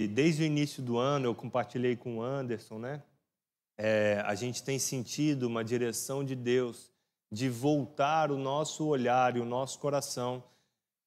E 0.00 0.08
desde 0.08 0.42
o 0.42 0.46
início 0.46 0.82
do 0.82 0.96
ano, 0.96 1.26
eu 1.26 1.34
compartilhei 1.34 1.94
com 1.94 2.16
o 2.16 2.22
Anderson, 2.22 2.78
né? 2.78 3.02
É, 3.76 4.22
a 4.24 4.34
gente 4.34 4.62
tem 4.62 4.78
sentido 4.78 5.42
uma 5.42 5.62
direção 5.62 6.24
de 6.24 6.34
Deus 6.34 6.90
de 7.30 7.50
voltar 7.50 8.30
o 8.30 8.38
nosso 8.38 8.86
olhar 8.86 9.36
e 9.36 9.40
o 9.40 9.44
nosso 9.44 9.78
coração 9.78 10.42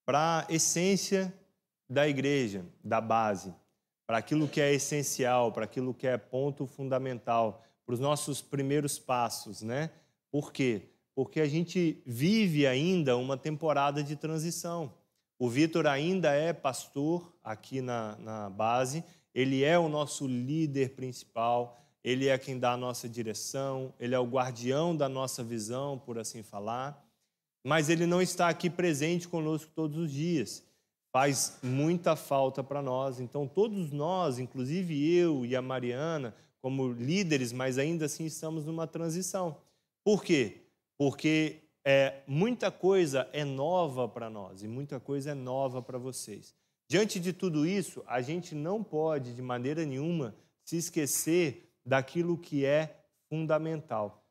para 0.06 0.46
a 0.48 0.54
essência 0.54 1.34
da 1.90 2.08
igreja, 2.08 2.68
da 2.84 3.02
base, 3.02 3.52
para 4.06 4.20
aquilo 4.20 4.48
que 4.48 4.62
é 4.62 4.71
essencial, 4.71 5.52
para 5.52 5.66
aquilo 5.66 5.91
que 5.91 6.05
é 6.05 6.16
ponto 6.16 6.68
fundamental, 6.68 7.66
para 7.88 7.94
os 7.94 8.00
nossos 8.00 8.44
primeiros 8.44 9.00
passos, 9.00 9.64
né? 9.64 9.89
Por 10.30 10.54
quê? 10.54 10.84
Porque 11.16 11.41
a 11.41 11.48
gente 11.48 12.00
vive 12.05 12.68
ainda 12.68 13.18
uma 13.18 13.38
temporada 13.38 14.04
de 14.04 14.16
transição. 14.16 14.94
O 15.44 15.50
Vitor 15.50 15.86
ainda 15.88 16.32
é 16.32 16.54
pastor 16.54 17.36
aqui 17.43 17.82
na, 17.82 18.16
na 18.16 18.50
base, 18.50 19.04
ele 19.36 19.62
é 19.62 19.78
o 19.78 19.89
nosso 19.89 20.25
líder 20.25 20.92
principal, 20.92 21.86
ele 22.02 22.29
é 22.29 22.38
quem 22.38 22.57
dá 22.57 22.71
a 22.71 22.78
nossa 22.78 23.10
direção, 23.10 23.93
ele 24.00 24.16
é 24.16 24.19
o 24.19 24.25
guardião 24.25 24.96
da 24.96 25.10
nossa 25.10 25.43
visão, 25.43 26.00
por 26.00 26.18
assim 26.18 26.42
falar, 26.43 27.06
mas 27.61 27.89
ele 27.89 28.06
não 28.06 28.21
está 28.21 28.47
aqui 28.47 28.69
presente 28.69 29.28
conosco 29.28 29.69
todos 29.75 29.97
os 29.97 30.14
dias. 30.14 30.64
Faz 31.11 31.60
muita 31.61 32.16
falta 32.16 32.64
para 32.64 32.81
nós. 32.81 33.19
Então, 33.19 33.45
todos 33.45 33.91
nós, 33.91 34.39
inclusive 34.39 35.14
eu 35.14 35.45
e 35.45 35.58
a 35.58 35.61
Mariana, 35.61 36.33
como 36.61 36.88
líderes, 36.94 37.52
mas 37.52 37.78
ainda 37.78 38.05
assim 38.05 38.23
estamos 38.23 38.64
numa 38.64 38.88
transição. 38.88 39.58
Por 40.05 40.23
quê? 40.23 40.61
Porque 40.97 41.62
é, 41.86 42.22
muita 42.25 42.72
coisa 42.72 43.28
é 43.33 43.44
nova 43.44 44.08
para 44.08 44.30
nós 44.30 44.64
e 44.64 44.67
muita 44.67 45.00
coisa 45.00 45.31
é 45.31 45.33
nova 45.33 45.81
para 45.81 45.97
vocês. 45.97 46.55
Diante 46.88 47.19
de 47.19 47.33
tudo 47.33 47.66
isso, 47.66 48.03
a 48.08 48.22
gente 48.22 48.55
não 48.55 48.83
pode, 48.83 49.33
de 49.33 49.41
maneira 49.41 49.86
nenhuma, 49.86 50.36
se 50.64 50.77
esquecer 50.77 51.69
daquilo 51.86 52.38
que 52.38 52.66
é 52.66 53.03
fundamental. 53.30 54.23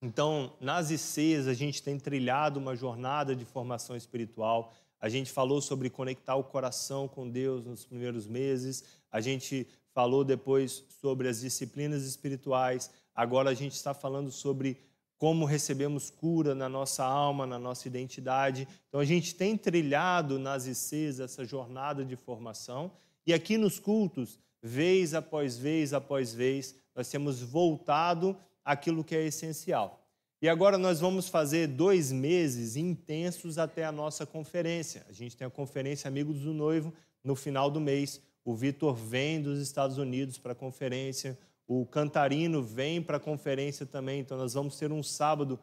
Então, 0.00 0.56
nas 0.60 0.90
ICs, 0.90 1.48
a 1.48 1.54
gente 1.54 1.82
tem 1.82 1.98
trilhado 1.98 2.60
uma 2.60 2.76
jornada 2.76 3.34
de 3.34 3.44
formação 3.44 3.96
espiritual. 3.96 4.72
A 5.00 5.08
gente 5.08 5.30
falou 5.30 5.60
sobre 5.60 5.90
conectar 5.90 6.36
o 6.36 6.44
coração 6.44 7.08
com 7.08 7.28
Deus 7.28 7.64
nos 7.64 7.84
primeiros 7.84 8.26
meses. 8.26 8.84
A 9.10 9.20
gente 9.20 9.66
falou 9.92 10.24
depois 10.24 10.84
sobre 11.00 11.28
as 11.28 11.40
disciplinas 11.40 12.04
espirituais. 12.04 12.90
Agora 13.14 13.50
a 13.50 13.54
gente 13.54 13.72
está 13.72 13.92
falando 13.92 14.30
sobre 14.30 14.78
como 15.18 15.44
recebemos 15.44 16.08
cura 16.08 16.54
na 16.54 16.68
nossa 16.68 17.04
alma, 17.04 17.46
na 17.46 17.58
nossa 17.58 17.88
identidade. 17.88 18.66
Então 18.88 19.00
a 19.00 19.04
gente 19.04 19.34
tem 19.34 19.56
trilhado 19.56 20.38
nas 20.38 20.66
ICs 20.66 21.20
essa 21.20 21.44
jornada 21.44 22.04
de 22.04 22.16
formação 22.16 22.92
e 23.28 23.34
aqui 23.34 23.58
nos 23.58 23.78
cultos, 23.78 24.38
vez 24.62 25.12
após 25.12 25.58
vez 25.58 25.92
após 25.92 26.32
vez, 26.32 26.74
nós 26.94 27.10
temos 27.10 27.42
voltado 27.42 28.34
àquilo 28.64 29.04
que 29.04 29.14
é 29.14 29.26
essencial. 29.26 30.02
E 30.40 30.48
agora 30.48 30.78
nós 30.78 31.00
vamos 31.00 31.28
fazer 31.28 31.66
dois 31.66 32.10
meses 32.10 32.74
intensos 32.74 33.58
até 33.58 33.84
a 33.84 33.92
nossa 33.92 34.24
conferência. 34.24 35.04
A 35.08 35.12
gente 35.12 35.36
tem 35.36 35.46
a 35.46 35.50
conferência 35.50 36.08
Amigos 36.08 36.40
do 36.40 36.54
Noivo 36.54 36.94
no 37.22 37.34
final 37.34 37.70
do 37.70 37.78
mês. 37.78 38.18
O 38.44 38.54
Vitor 38.54 38.94
vem 38.94 39.42
dos 39.42 39.60
Estados 39.60 39.98
Unidos 39.98 40.38
para 40.38 40.52
a 40.52 40.54
conferência. 40.54 41.38
O 41.68 41.84
Cantarino 41.84 42.62
vem 42.62 43.02
para 43.02 43.18
a 43.18 43.20
conferência 43.20 43.84
também, 43.84 44.20
então 44.20 44.38
nós 44.38 44.54
vamos 44.54 44.78
ter 44.78 44.90
um 44.90 45.02
sábado 45.02 45.60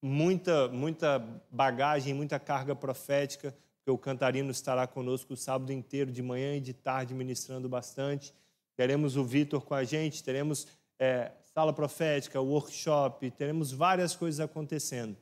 muita 0.00 0.66
muita 0.68 1.18
bagagem, 1.50 2.14
muita 2.14 2.40
carga 2.40 2.74
profética, 2.74 3.54
porque 3.76 3.90
o 3.90 3.98
Cantarino 3.98 4.50
estará 4.50 4.86
conosco 4.86 5.34
o 5.34 5.36
sábado 5.36 5.70
inteiro, 5.70 6.10
de 6.10 6.22
manhã 6.22 6.56
e 6.56 6.60
de 6.60 6.72
tarde, 6.72 7.14
ministrando 7.14 7.68
bastante. 7.68 8.32
Teremos 8.74 9.14
o 9.14 9.24
Vitor 9.24 9.60
com 9.60 9.74
a 9.74 9.84
gente, 9.84 10.24
teremos 10.24 10.66
é, 10.98 11.32
sala 11.52 11.72
profética, 11.72 12.40
workshop, 12.40 13.30
teremos 13.32 13.72
várias 13.72 14.16
coisas 14.16 14.40
acontecendo. 14.40 15.18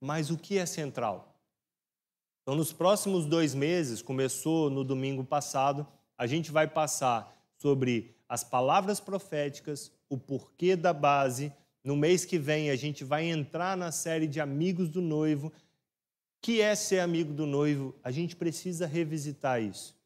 Mas 0.00 0.30
o 0.30 0.36
que 0.36 0.58
é 0.58 0.66
central? 0.66 1.40
Então, 2.42 2.56
nos 2.56 2.72
próximos 2.72 3.24
dois 3.24 3.54
meses, 3.54 4.02
começou 4.02 4.68
no 4.68 4.82
domingo 4.82 5.22
passado, 5.22 5.86
a 6.18 6.26
gente 6.26 6.50
vai 6.50 6.66
passar 6.66 7.32
sobre 7.56 8.16
as 8.30 8.44
palavras 8.44 9.00
proféticas, 9.00 9.90
o 10.08 10.16
porquê 10.16 10.76
da 10.76 10.92
base. 10.92 11.52
No 11.82 11.96
mês 11.96 12.24
que 12.24 12.38
vem, 12.38 12.70
a 12.70 12.76
gente 12.76 13.02
vai 13.02 13.24
entrar 13.24 13.76
na 13.76 13.90
série 13.90 14.28
de 14.28 14.40
Amigos 14.40 14.88
do 14.88 15.00
Noivo. 15.00 15.52
Que 16.40 16.60
é 16.60 16.76
ser 16.76 17.00
amigo 17.00 17.34
do 17.34 17.44
noivo? 17.44 17.92
A 18.04 18.12
gente 18.12 18.36
precisa 18.36 18.86
revisitar 18.86 19.60
isso. 19.60 19.98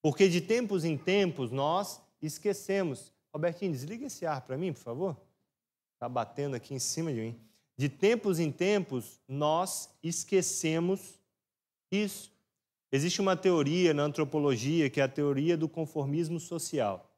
Porque 0.00 0.28
de 0.28 0.40
tempos 0.40 0.84
em 0.84 0.96
tempos 0.96 1.50
nós 1.50 2.00
esquecemos. 2.22 3.12
Robertinho, 3.34 3.72
desliga 3.72 4.06
esse 4.06 4.24
ar 4.24 4.42
para 4.42 4.56
mim, 4.56 4.72
por 4.72 4.78
favor. 4.78 5.16
Está 5.94 6.08
batendo 6.08 6.54
aqui 6.54 6.72
em 6.72 6.78
cima 6.78 7.12
de 7.12 7.20
mim. 7.20 7.40
De 7.76 7.88
tempos 7.88 8.38
em 8.38 8.52
tempos 8.52 9.20
nós 9.26 9.90
esquecemos 10.04 11.18
isso. 11.90 12.30
Existe 12.92 13.20
uma 13.20 13.36
teoria 13.36 13.92
na 13.92 14.04
antropologia 14.04 14.88
que 14.88 15.00
é 15.00 15.02
a 15.02 15.08
teoria 15.08 15.56
do 15.56 15.68
conformismo 15.68 16.38
social. 16.38 17.12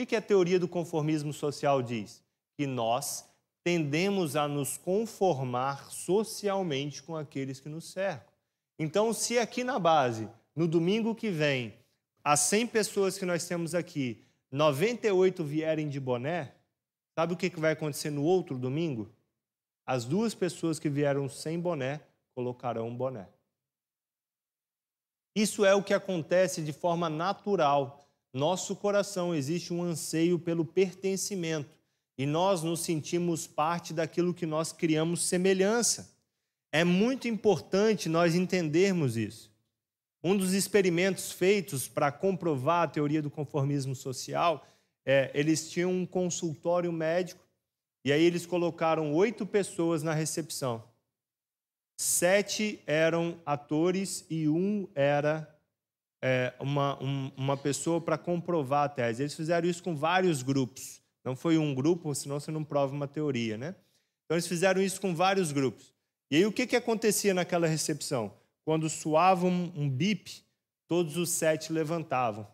O 0.00 0.06
que 0.06 0.14
a 0.14 0.22
teoria 0.22 0.60
do 0.60 0.68
conformismo 0.68 1.32
social 1.32 1.82
diz? 1.82 2.22
Que 2.56 2.68
nós 2.68 3.28
tendemos 3.64 4.36
a 4.36 4.46
nos 4.46 4.76
conformar 4.76 5.90
socialmente 5.90 7.02
com 7.02 7.16
aqueles 7.16 7.58
que 7.58 7.68
nos 7.68 7.90
cercam. 7.90 8.32
Então, 8.78 9.12
se 9.12 9.40
aqui 9.40 9.64
na 9.64 9.76
base, 9.76 10.28
no 10.54 10.68
domingo 10.68 11.16
que 11.16 11.30
vem, 11.30 11.74
as 12.22 12.38
100 12.40 12.68
pessoas 12.68 13.18
que 13.18 13.26
nós 13.26 13.48
temos 13.48 13.74
aqui, 13.74 14.24
98 14.52 15.42
vierem 15.42 15.88
de 15.88 15.98
boné, 15.98 16.54
sabe 17.16 17.34
o 17.34 17.36
que 17.36 17.50
vai 17.58 17.72
acontecer 17.72 18.10
no 18.10 18.22
outro 18.22 18.56
domingo? 18.56 19.10
As 19.84 20.04
duas 20.04 20.32
pessoas 20.32 20.78
que 20.78 20.88
vieram 20.88 21.28
sem 21.28 21.58
boné 21.58 22.00
colocarão 22.36 22.86
um 22.86 22.96
boné. 22.96 23.28
Isso 25.34 25.64
é 25.64 25.74
o 25.74 25.82
que 25.82 25.92
acontece 25.92 26.62
de 26.62 26.72
forma 26.72 27.10
natural 27.10 28.07
nosso 28.32 28.76
coração 28.76 29.34
existe 29.34 29.72
um 29.72 29.82
anseio 29.82 30.38
pelo 30.38 30.64
pertencimento 30.64 31.78
e 32.16 32.26
nós 32.26 32.62
nos 32.62 32.80
sentimos 32.80 33.46
parte 33.46 33.94
daquilo 33.94 34.34
que 34.34 34.44
nós 34.44 34.72
criamos 34.72 35.22
semelhança. 35.22 36.14
É 36.70 36.84
muito 36.84 37.28
importante 37.28 38.08
nós 38.08 38.34
entendermos 38.34 39.16
isso. 39.16 39.50
Um 40.22 40.36
dos 40.36 40.52
experimentos 40.52 41.30
feitos 41.30 41.88
para 41.88 42.10
comprovar 42.10 42.82
a 42.82 42.88
teoria 42.88 43.22
do 43.22 43.30
conformismo 43.30 43.94
social, 43.94 44.66
é, 45.06 45.30
eles 45.32 45.70
tinham 45.70 45.92
um 45.92 46.04
consultório 46.04 46.92
médico 46.92 47.46
e 48.04 48.12
aí 48.12 48.22
eles 48.22 48.44
colocaram 48.44 49.14
oito 49.14 49.46
pessoas 49.46 50.02
na 50.02 50.12
recepção. 50.12 50.84
Sete 51.96 52.82
eram 52.86 53.40
atores 53.46 54.24
e 54.28 54.48
um 54.48 54.88
era 54.94 55.57
é, 56.22 56.52
uma, 56.58 57.02
um, 57.02 57.30
uma 57.36 57.56
pessoa 57.56 58.00
para 58.00 58.18
comprovar 58.18 58.84
a 58.84 58.88
tese. 58.88 59.22
Eles 59.22 59.34
fizeram 59.34 59.68
isso 59.68 59.82
com 59.82 59.96
vários 59.96 60.42
grupos. 60.42 61.00
Não 61.24 61.36
foi 61.36 61.58
um 61.58 61.74
grupo, 61.74 62.14
senão 62.14 62.40
você 62.40 62.50
não 62.50 62.64
prova 62.64 62.94
uma 62.94 63.06
teoria, 63.06 63.56
né? 63.56 63.74
Então 64.24 64.36
eles 64.36 64.46
fizeram 64.46 64.80
isso 64.80 65.00
com 65.00 65.14
vários 65.14 65.52
grupos. 65.52 65.92
E 66.30 66.36
aí 66.36 66.46
o 66.46 66.52
que, 66.52 66.66
que 66.66 66.76
acontecia 66.76 67.32
naquela 67.32 67.66
recepção? 67.66 68.34
Quando 68.64 68.88
soava 68.88 69.46
um, 69.46 69.72
um 69.74 69.88
bip, 69.88 70.42
todos 70.86 71.16
os 71.16 71.30
sete 71.30 71.72
levantavam. 71.72 72.46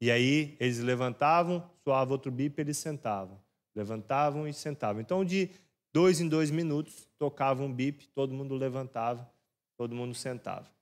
E 0.00 0.10
aí 0.10 0.56
eles 0.60 0.78
levantavam, 0.78 1.68
soava 1.82 2.12
outro 2.12 2.30
bip, 2.30 2.58
eles 2.60 2.78
sentavam. 2.78 3.38
Levantavam 3.74 4.46
e 4.46 4.52
sentavam. 4.52 5.00
Então, 5.00 5.24
de 5.24 5.50
dois 5.92 6.20
em 6.20 6.28
dois 6.28 6.50
minutos, 6.50 7.08
tocava 7.18 7.62
um 7.62 7.72
bip, 7.72 8.06
todo 8.08 8.32
mundo 8.32 8.54
levantava, 8.54 9.28
todo 9.76 9.94
mundo 9.94 10.14
sentava. 10.14 10.77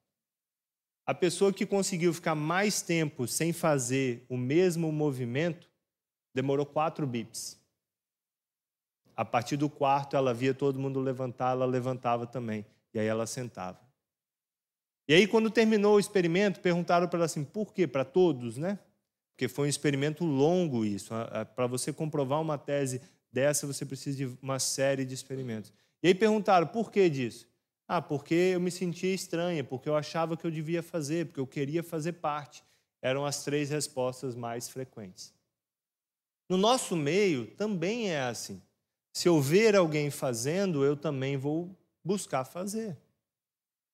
A 1.06 1.14
pessoa 1.14 1.52
que 1.52 1.64
conseguiu 1.64 2.12
ficar 2.12 2.34
mais 2.34 2.82
tempo 2.82 3.28
sem 3.28 3.52
fazer 3.52 4.26
o 4.28 4.36
mesmo 4.36 4.90
movimento 4.90 5.70
demorou 6.34 6.66
quatro 6.66 7.06
bips. 7.06 7.56
A 9.14 9.24
partir 9.24 9.56
do 9.56 9.70
quarto, 9.70 10.16
ela 10.16 10.34
via 10.34 10.52
todo 10.52 10.80
mundo 10.80 10.98
levantar, 10.98 11.52
ela 11.52 11.64
levantava 11.64 12.26
também. 12.26 12.66
E 12.92 12.98
aí 12.98 13.06
ela 13.06 13.26
sentava. 13.26 13.78
E 15.08 15.14
aí, 15.14 15.26
quando 15.26 15.48
terminou 15.48 15.94
o 15.94 16.00
experimento, 16.00 16.60
perguntaram 16.60 17.06
para 17.06 17.18
ela 17.18 17.26
assim: 17.26 17.44
por 17.44 17.72
quê? 17.72 17.86
Para 17.86 18.04
todos, 18.04 18.58
né? 18.58 18.78
Porque 19.30 19.48
foi 19.48 19.66
um 19.66 19.70
experimento 19.70 20.24
longo 20.24 20.84
isso. 20.84 21.14
Para 21.54 21.66
você 21.66 21.92
comprovar 21.92 22.40
uma 22.40 22.58
tese 22.58 23.00
dessa, 23.30 23.66
você 23.66 23.86
precisa 23.86 24.16
de 24.16 24.26
uma 24.42 24.58
série 24.58 25.04
de 25.04 25.14
experimentos. 25.14 25.72
E 26.02 26.08
aí 26.08 26.14
perguntaram: 26.14 26.66
por 26.66 26.90
que 26.90 27.08
disso? 27.08 27.46
Ah, 27.88 28.02
porque 28.02 28.34
eu 28.34 28.60
me 28.60 28.70
sentia 28.70 29.14
estranha, 29.14 29.62
porque 29.62 29.88
eu 29.88 29.94
achava 29.94 30.36
que 30.36 30.44
eu 30.44 30.50
devia 30.50 30.82
fazer, 30.82 31.26
porque 31.26 31.40
eu 31.40 31.46
queria 31.46 31.82
fazer 31.82 32.14
parte. 32.14 32.64
Eram 33.00 33.24
as 33.24 33.44
três 33.44 33.70
respostas 33.70 34.34
mais 34.34 34.68
frequentes. 34.68 35.32
No 36.48 36.56
nosso 36.56 36.96
meio 36.96 37.46
também 37.56 38.10
é 38.10 38.20
assim. 38.20 38.60
Se 39.12 39.28
eu 39.28 39.40
ver 39.40 39.76
alguém 39.76 40.10
fazendo, 40.10 40.84
eu 40.84 40.96
também 40.96 41.36
vou 41.36 41.76
buscar 42.04 42.44
fazer. 42.44 42.96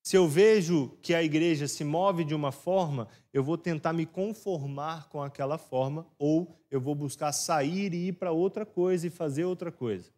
Se 0.02 0.16
eu 0.16 0.26
vejo 0.26 0.96
que 1.00 1.14
a 1.14 1.22
igreja 1.22 1.68
se 1.68 1.84
move 1.84 2.24
de 2.24 2.34
uma 2.34 2.50
forma, 2.50 3.06
eu 3.32 3.44
vou 3.44 3.56
tentar 3.56 3.92
me 3.92 4.04
conformar 4.04 5.08
com 5.08 5.22
aquela 5.22 5.56
forma, 5.56 6.06
ou 6.18 6.58
eu 6.70 6.80
vou 6.80 6.94
buscar 6.94 7.30
sair 7.32 7.94
e 7.94 8.08
ir 8.08 8.14
para 8.14 8.32
outra 8.32 8.66
coisa 8.66 9.06
e 9.06 9.10
fazer 9.10 9.44
outra 9.44 9.70
coisa. 9.70 10.10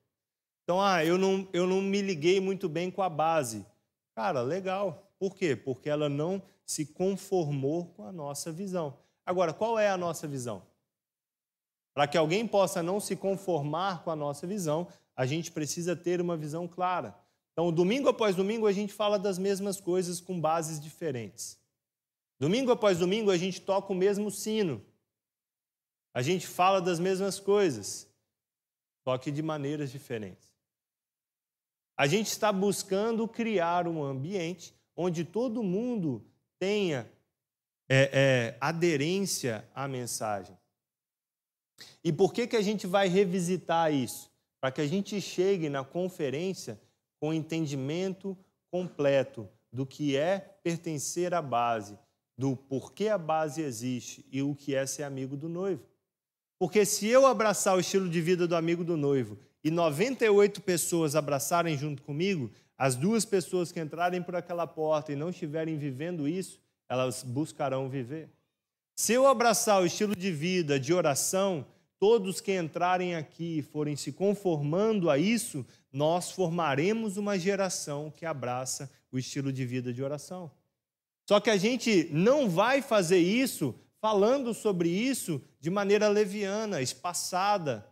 Então, 0.64 0.80
ah, 0.80 1.04
eu 1.04 1.18
não, 1.18 1.46
eu 1.52 1.66
não 1.66 1.80
me 1.80 2.00
liguei 2.00 2.40
muito 2.40 2.68
bem 2.68 2.90
com 2.90 3.02
a 3.02 3.08
base. 3.08 3.64
Cara, 4.14 4.40
legal. 4.40 5.12
Por 5.18 5.36
quê? 5.36 5.54
Porque 5.54 5.88
ela 5.88 6.08
não 6.08 6.42
se 6.64 6.86
conformou 6.86 7.86
com 7.88 8.06
a 8.06 8.12
nossa 8.12 8.50
visão. 8.50 8.98
Agora, 9.26 9.52
qual 9.52 9.78
é 9.78 9.88
a 9.88 9.96
nossa 9.96 10.26
visão? 10.26 10.62
Para 11.92 12.08
que 12.08 12.16
alguém 12.16 12.46
possa 12.46 12.82
não 12.82 12.98
se 12.98 13.14
conformar 13.14 14.02
com 14.02 14.10
a 14.10 14.16
nossa 14.16 14.46
visão, 14.46 14.88
a 15.14 15.26
gente 15.26 15.52
precisa 15.52 15.94
ter 15.94 16.20
uma 16.20 16.36
visão 16.36 16.66
clara. 16.66 17.14
Então, 17.52 17.70
domingo 17.70 18.08
após 18.08 18.34
domingo, 18.34 18.66
a 18.66 18.72
gente 18.72 18.92
fala 18.92 19.18
das 19.18 19.38
mesmas 19.38 19.80
coisas 19.80 20.20
com 20.20 20.40
bases 20.40 20.80
diferentes. 20.80 21.58
Domingo 22.38 22.72
após 22.72 22.98
domingo, 22.98 23.30
a 23.30 23.36
gente 23.36 23.60
toca 23.60 23.92
o 23.92 23.96
mesmo 23.96 24.30
sino. 24.30 24.82
A 26.12 26.22
gente 26.22 26.46
fala 26.46 26.80
das 26.80 26.98
mesmas 26.98 27.38
coisas, 27.38 28.08
só 29.04 29.18
que 29.18 29.30
de 29.30 29.42
maneiras 29.42 29.90
diferentes. 29.90 30.53
A 31.96 32.06
gente 32.06 32.26
está 32.28 32.52
buscando 32.52 33.26
criar 33.28 33.86
um 33.86 34.02
ambiente 34.02 34.74
onde 34.96 35.24
todo 35.24 35.62
mundo 35.62 36.24
tenha 36.58 37.10
é, 37.88 38.10
é, 38.12 38.58
aderência 38.60 39.68
à 39.74 39.86
mensagem. 39.86 40.56
E 42.02 42.12
por 42.12 42.32
que, 42.32 42.46
que 42.46 42.56
a 42.56 42.62
gente 42.62 42.86
vai 42.86 43.08
revisitar 43.08 43.92
isso? 43.92 44.30
Para 44.60 44.72
que 44.72 44.80
a 44.80 44.86
gente 44.86 45.20
chegue 45.20 45.68
na 45.68 45.84
conferência 45.84 46.80
com 47.20 47.32
entendimento 47.32 48.36
completo 48.70 49.48
do 49.72 49.86
que 49.86 50.16
é 50.16 50.38
pertencer 50.62 51.34
à 51.34 51.42
base, 51.42 51.98
do 52.36 52.56
porquê 52.56 53.08
a 53.08 53.18
base 53.18 53.62
existe 53.62 54.24
e 54.30 54.42
o 54.42 54.54
que 54.54 54.74
é 54.74 54.86
ser 54.86 55.02
amigo 55.02 55.36
do 55.36 55.48
noivo. 55.48 55.84
Porque 56.58 56.84
se 56.84 57.06
eu 57.06 57.26
abraçar 57.26 57.76
o 57.76 57.80
estilo 57.80 58.08
de 58.08 58.20
vida 58.20 58.46
do 58.46 58.56
amigo 58.56 58.84
do 58.84 58.96
noivo 58.96 59.38
e 59.64 59.70
98 59.70 60.60
pessoas 60.60 61.16
abraçarem 61.16 61.76
junto 61.76 62.02
comigo, 62.02 62.52
as 62.76 62.94
duas 62.94 63.24
pessoas 63.24 63.72
que 63.72 63.80
entrarem 63.80 64.22
por 64.22 64.36
aquela 64.36 64.66
porta 64.66 65.10
e 65.10 65.16
não 65.16 65.30
estiverem 65.30 65.78
vivendo 65.78 66.28
isso, 66.28 66.60
elas 66.88 67.22
buscarão 67.22 67.88
viver. 67.88 68.28
Se 68.94 69.14
eu 69.14 69.26
abraçar 69.26 69.82
o 69.82 69.86
estilo 69.86 70.14
de 70.14 70.30
vida 70.30 70.78
de 70.78 70.92
oração, 70.92 71.66
todos 71.98 72.40
que 72.40 72.54
entrarem 72.54 73.14
aqui 73.14 73.58
e 73.58 73.62
forem 73.62 73.96
se 73.96 74.12
conformando 74.12 75.08
a 75.08 75.16
isso, 75.16 75.64
nós 75.90 76.30
formaremos 76.30 77.16
uma 77.16 77.38
geração 77.38 78.12
que 78.14 78.26
abraça 78.26 78.90
o 79.10 79.18
estilo 79.18 79.52
de 79.52 79.64
vida 79.64 79.92
de 79.92 80.02
oração. 80.02 80.50
Só 81.26 81.40
que 81.40 81.48
a 81.48 81.56
gente 81.56 82.08
não 82.12 82.50
vai 82.50 82.82
fazer 82.82 83.18
isso 83.18 83.74
falando 84.00 84.52
sobre 84.52 84.90
isso 84.90 85.40
de 85.58 85.70
maneira 85.70 86.08
leviana, 86.08 86.82
espaçada, 86.82 87.86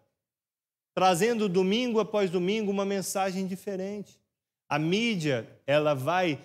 trazendo 0.95 1.49
domingo 1.49 2.01
após 2.01 2.31
domingo 2.31 2.71
uma 2.71 2.85
mensagem 2.85 3.47
diferente. 3.47 4.21
A 4.69 4.79
mídia, 4.79 5.49
ela 5.67 5.95
vai 5.95 6.39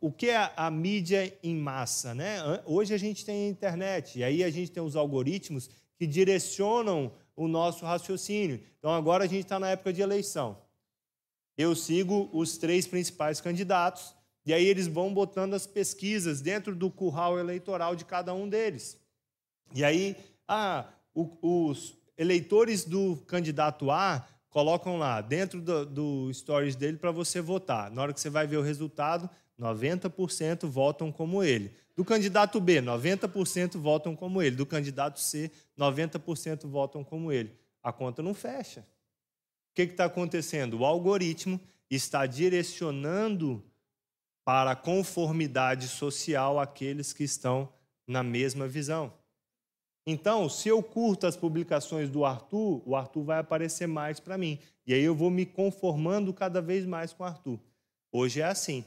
o 0.00 0.10
que 0.10 0.28
é 0.28 0.52
a 0.56 0.70
mídia 0.70 1.32
em 1.42 1.54
massa, 1.56 2.14
né? 2.14 2.38
Hoje 2.64 2.92
a 2.92 2.98
gente 2.98 3.24
tem 3.24 3.46
a 3.46 3.48
internet 3.48 4.18
e 4.18 4.24
aí 4.24 4.42
a 4.42 4.50
gente 4.50 4.70
tem 4.70 4.82
os 4.82 4.96
algoritmos 4.96 5.70
que 5.96 6.06
direcionam 6.06 7.12
o 7.36 7.46
nosso 7.46 7.84
raciocínio. 7.84 8.60
Então 8.78 8.90
agora 8.92 9.24
a 9.24 9.26
gente 9.26 9.44
está 9.44 9.58
na 9.58 9.70
época 9.70 9.92
de 9.92 10.02
eleição. 10.02 10.58
Eu 11.56 11.74
sigo 11.74 12.28
os 12.32 12.58
três 12.58 12.86
principais 12.86 13.40
candidatos 13.40 14.14
e 14.44 14.52
aí 14.52 14.64
eles 14.64 14.86
vão 14.86 15.12
botando 15.12 15.54
as 15.54 15.66
pesquisas 15.66 16.40
dentro 16.40 16.74
do 16.74 16.90
curral 16.90 17.38
eleitoral 17.38 17.94
de 17.94 18.04
cada 18.04 18.34
um 18.34 18.48
deles. 18.48 18.98
E 19.74 19.84
aí, 19.84 20.16
ah, 20.46 20.86
o, 21.14 21.68
os 21.68 21.96
eleitores 22.16 22.84
do 22.84 23.16
candidato 23.26 23.90
A 23.90 24.26
colocam 24.48 24.96
lá 24.96 25.20
dentro 25.20 25.60
do, 25.60 25.84
do 25.84 26.32
stories 26.32 26.76
dele 26.76 26.96
para 26.96 27.10
você 27.10 27.40
votar. 27.40 27.90
Na 27.90 28.02
hora 28.02 28.12
que 28.12 28.20
você 28.20 28.30
vai 28.30 28.46
ver 28.46 28.56
o 28.56 28.62
resultado, 28.62 29.28
90% 29.60 30.66
votam 30.66 31.12
como 31.12 31.42
ele. 31.42 31.72
Do 31.94 32.04
candidato 32.04 32.60
B, 32.60 32.80
90% 32.80 33.78
votam 33.78 34.14
como 34.14 34.42
ele. 34.42 34.56
Do 34.56 34.66
candidato 34.66 35.20
C, 35.20 35.50
90% 35.78 36.66
votam 36.66 37.02
como 37.02 37.32
ele. 37.32 37.54
A 37.82 37.92
conta 37.92 38.22
não 38.22 38.34
fecha. 38.34 38.80
O 38.80 39.74
que 39.74 39.82
está 39.82 40.06
acontecendo? 40.06 40.78
O 40.78 40.84
algoritmo 40.84 41.60
está 41.90 42.26
direcionando 42.26 43.62
para 44.44 44.72
a 44.72 44.76
conformidade 44.76 45.88
social 45.88 46.58
aqueles 46.58 47.12
que 47.12 47.24
estão 47.24 47.68
na 48.06 48.22
mesma 48.22 48.68
visão. 48.68 49.12
Então, 50.06 50.48
se 50.48 50.68
eu 50.68 50.80
curto 50.80 51.26
as 51.26 51.36
publicações 51.36 52.08
do 52.08 52.24
Arthur, 52.24 52.80
o 52.86 52.94
Arthur 52.94 53.24
vai 53.24 53.38
aparecer 53.40 53.88
mais 53.88 54.20
para 54.20 54.38
mim. 54.38 54.58
E 54.86 54.94
aí 54.94 55.02
eu 55.02 55.16
vou 55.16 55.30
me 55.30 55.44
conformando 55.44 56.32
cada 56.32 56.62
vez 56.62 56.86
mais 56.86 57.12
com 57.12 57.24
o 57.24 57.26
Arthur. 57.26 57.58
Hoje 58.12 58.40
é 58.40 58.44
assim. 58.44 58.84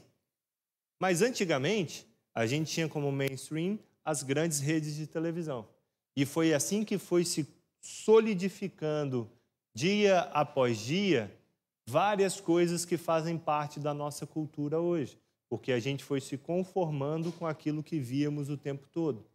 Mas 0.98 1.20
antigamente, 1.20 2.06
a 2.34 2.46
gente 2.46 2.72
tinha 2.72 2.88
como 2.88 3.12
mainstream 3.12 3.78
as 4.02 4.22
grandes 4.22 4.60
redes 4.60 4.96
de 4.96 5.06
televisão. 5.06 5.68
E 6.16 6.24
foi 6.24 6.54
assim 6.54 6.84
que 6.84 6.96
foi 6.96 7.24
se 7.24 7.46
solidificando 7.82 9.30
dia 9.74 10.20
após 10.32 10.78
dia 10.78 11.30
várias 11.86 12.40
coisas 12.40 12.84
que 12.84 12.96
fazem 12.96 13.36
parte 13.36 13.78
da 13.78 13.92
nossa 13.92 14.26
cultura 14.26 14.80
hoje, 14.80 15.18
porque 15.48 15.72
a 15.72 15.80
gente 15.80 16.04
foi 16.04 16.20
se 16.20 16.38
conformando 16.38 17.32
com 17.32 17.46
aquilo 17.46 17.82
que 17.82 17.98
víamos 17.98 18.48
o 18.48 18.56
tempo 18.56 18.86
todo. 18.90 19.29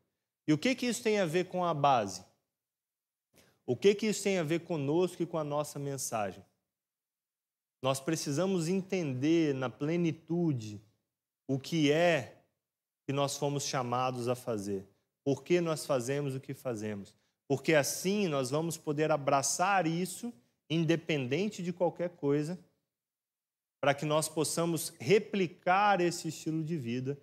E 0.47 0.53
o 0.53 0.57
que 0.57 0.75
que 0.75 0.86
isso 0.86 1.01
tem 1.01 1.19
a 1.19 1.25
ver 1.25 1.45
com 1.45 1.65
a 1.65 1.74
base? 1.74 2.24
O 3.65 3.75
que 3.75 3.95
que 3.95 4.06
isso 4.06 4.24
tem 4.24 4.38
a 4.38 4.44
ver 4.44 4.59
conosco 4.59 5.24
e 5.24 5.25
com 5.25 5.38
a 5.38 5.44
nossa 5.44 5.80
mensagem? 5.80 6.45
Nós 7.81 8.00
precisamos 8.00 8.68
entender 8.68 9.56
na 9.56 9.69
plenitude 9.69 10.81
o 11.47 11.59
que 11.59 11.92
é 11.92 12.44
que 13.06 13.13
nós 13.13 13.38
fomos 13.38 13.63
chamados 13.63 14.27
a 14.27 14.36
fazer, 14.36 14.88
por 15.24 15.44
que 15.44 15.62
nós 15.62 15.86
fazemos 15.86 16.36
o 16.36 16.39
que 16.39 16.53
fazemos. 16.53 17.13
Porque 17.48 17.74
assim 17.75 18.27
nós 18.27 18.50
vamos 18.50 18.77
poder 18.77 19.12
abraçar 19.12 19.86
isso, 19.86 20.33
independente 20.69 21.62
de 21.62 21.71
qualquer 21.71 22.09
coisa, 22.09 22.57
para 23.80 23.94
que 23.94 24.06
nós 24.06 24.27
possamos 24.27 24.94
replicar 25.00 26.01
esse 26.01 26.27
estilo 26.27 26.63
de 26.63 26.75
vida 26.75 27.19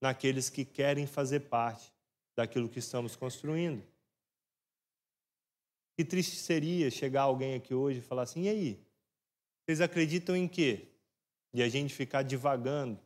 naqueles 0.00 0.48
que 0.48 0.64
querem 0.64 1.06
fazer 1.06 1.40
parte 1.40 1.92
daquilo 2.38 2.68
que 2.68 2.78
estamos 2.78 3.16
construindo. 3.16 3.82
Que 5.96 6.04
triste 6.04 6.36
seria 6.36 6.88
chegar 6.88 7.22
alguém 7.22 7.56
aqui 7.56 7.74
hoje 7.74 7.98
e 7.98 8.02
falar 8.02 8.22
assim: 8.22 8.44
e 8.44 8.48
aí? 8.48 8.86
Vocês 9.64 9.80
acreditam 9.80 10.36
em 10.36 10.46
quê? 10.46 10.86
E 11.52 11.62
a 11.62 11.68
gente 11.68 11.92
ficar 11.92 12.22
divagando 12.22 12.96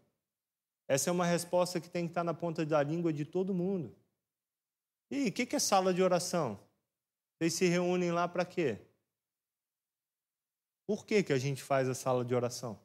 essa 0.87 1.09
é 1.09 1.13
uma 1.13 1.25
resposta 1.25 1.81
que 1.81 1.89
tem 1.89 2.05
que 2.05 2.11
estar 2.11 2.23
na 2.23 2.35
ponta 2.35 2.67
da 2.67 2.83
língua 2.83 3.11
de 3.15 3.25
todo 3.25 3.55
mundo. 3.55 3.97
E 5.11 5.29
o 5.29 5.33
que 5.33 5.57
é 5.57 5.59
sala 5.59 5.95
de 5.95 6.03
oração? 6.03 6.61
Vocês 7.35 7.55
se 7.55 7.67
reúnem 7.67 8.13
lá 8.13 8.29
para 8.29 8.45
quê? 8.45 8.79
Por 10.87 11.07
que, 11.07 11.23
que 11.23 11.33
a 11.33 11.39
gente 11.39 11.63
faz 11.63 11.89
a 11.89 11.95
sala 11.95 12.23
de 12.23 12.35
oração? 12.35 12.79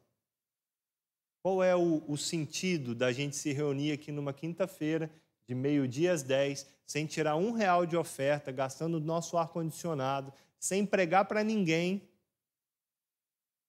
Qual 1.43 1.61
é 1.61 1.75
o, 1.75 2.01
o 2.07 2.17
sentido 2.17 2.95
da 2.95 3.11
gente 3.11 3.35
se 3.35 3.51
reunir 3.51 3.91
aqui 3.91 4.09
numa 4.09 4.31
quinta-feira, 4.31 5.11
de 5.47 5.55
meio-dia 5.55 6.11
às 6.11 6.23
dez, 6.23 6.67
sem 6.85 7.05
tirar 7.05 7.35
um 7.35 7.51
real 7.51 7.85
de 7.85 7.95
oferta, 7.95 8.51
gastando 8.51 8.95
o 8.95 8.99
nosso 8.99 9.37
ar-condicionado, 9.37 10.33
sem 10.59 10.85
pregar 10.85 11.25
para 11.25 11.43
ninguém, 11.43 12.07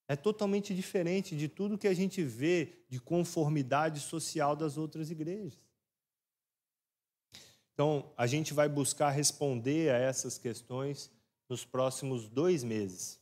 é 0.08 0.16
totalmente 0.16 0.74
diferente 0.74 1.36
de 1.36 1.48
tudo 1.48 1.76
que 1.76 1.86
a 1.86 1.94
gente 1.94 2.22
vê 2.22 2.72
de 2.88 2.98
conformidade 2.98 4.00
social 4.00 4.56
das 4.56 4.78
outras 4.78 5.10
igrejas. 5.10 5.58
Então, 7.74 8.10
a 8.16 8.26
gente 8.26 8.54
vai 8.54 8.68
buscar 8.68 9.10
responder 9.10 9.94
a 9.94 9.98
essas 9.98 10.38
questões 10.38 11.10
nos 11.48 11.64
próximos 11.64 12.28
dois 12.28 12.64
meses. 12.64 13.20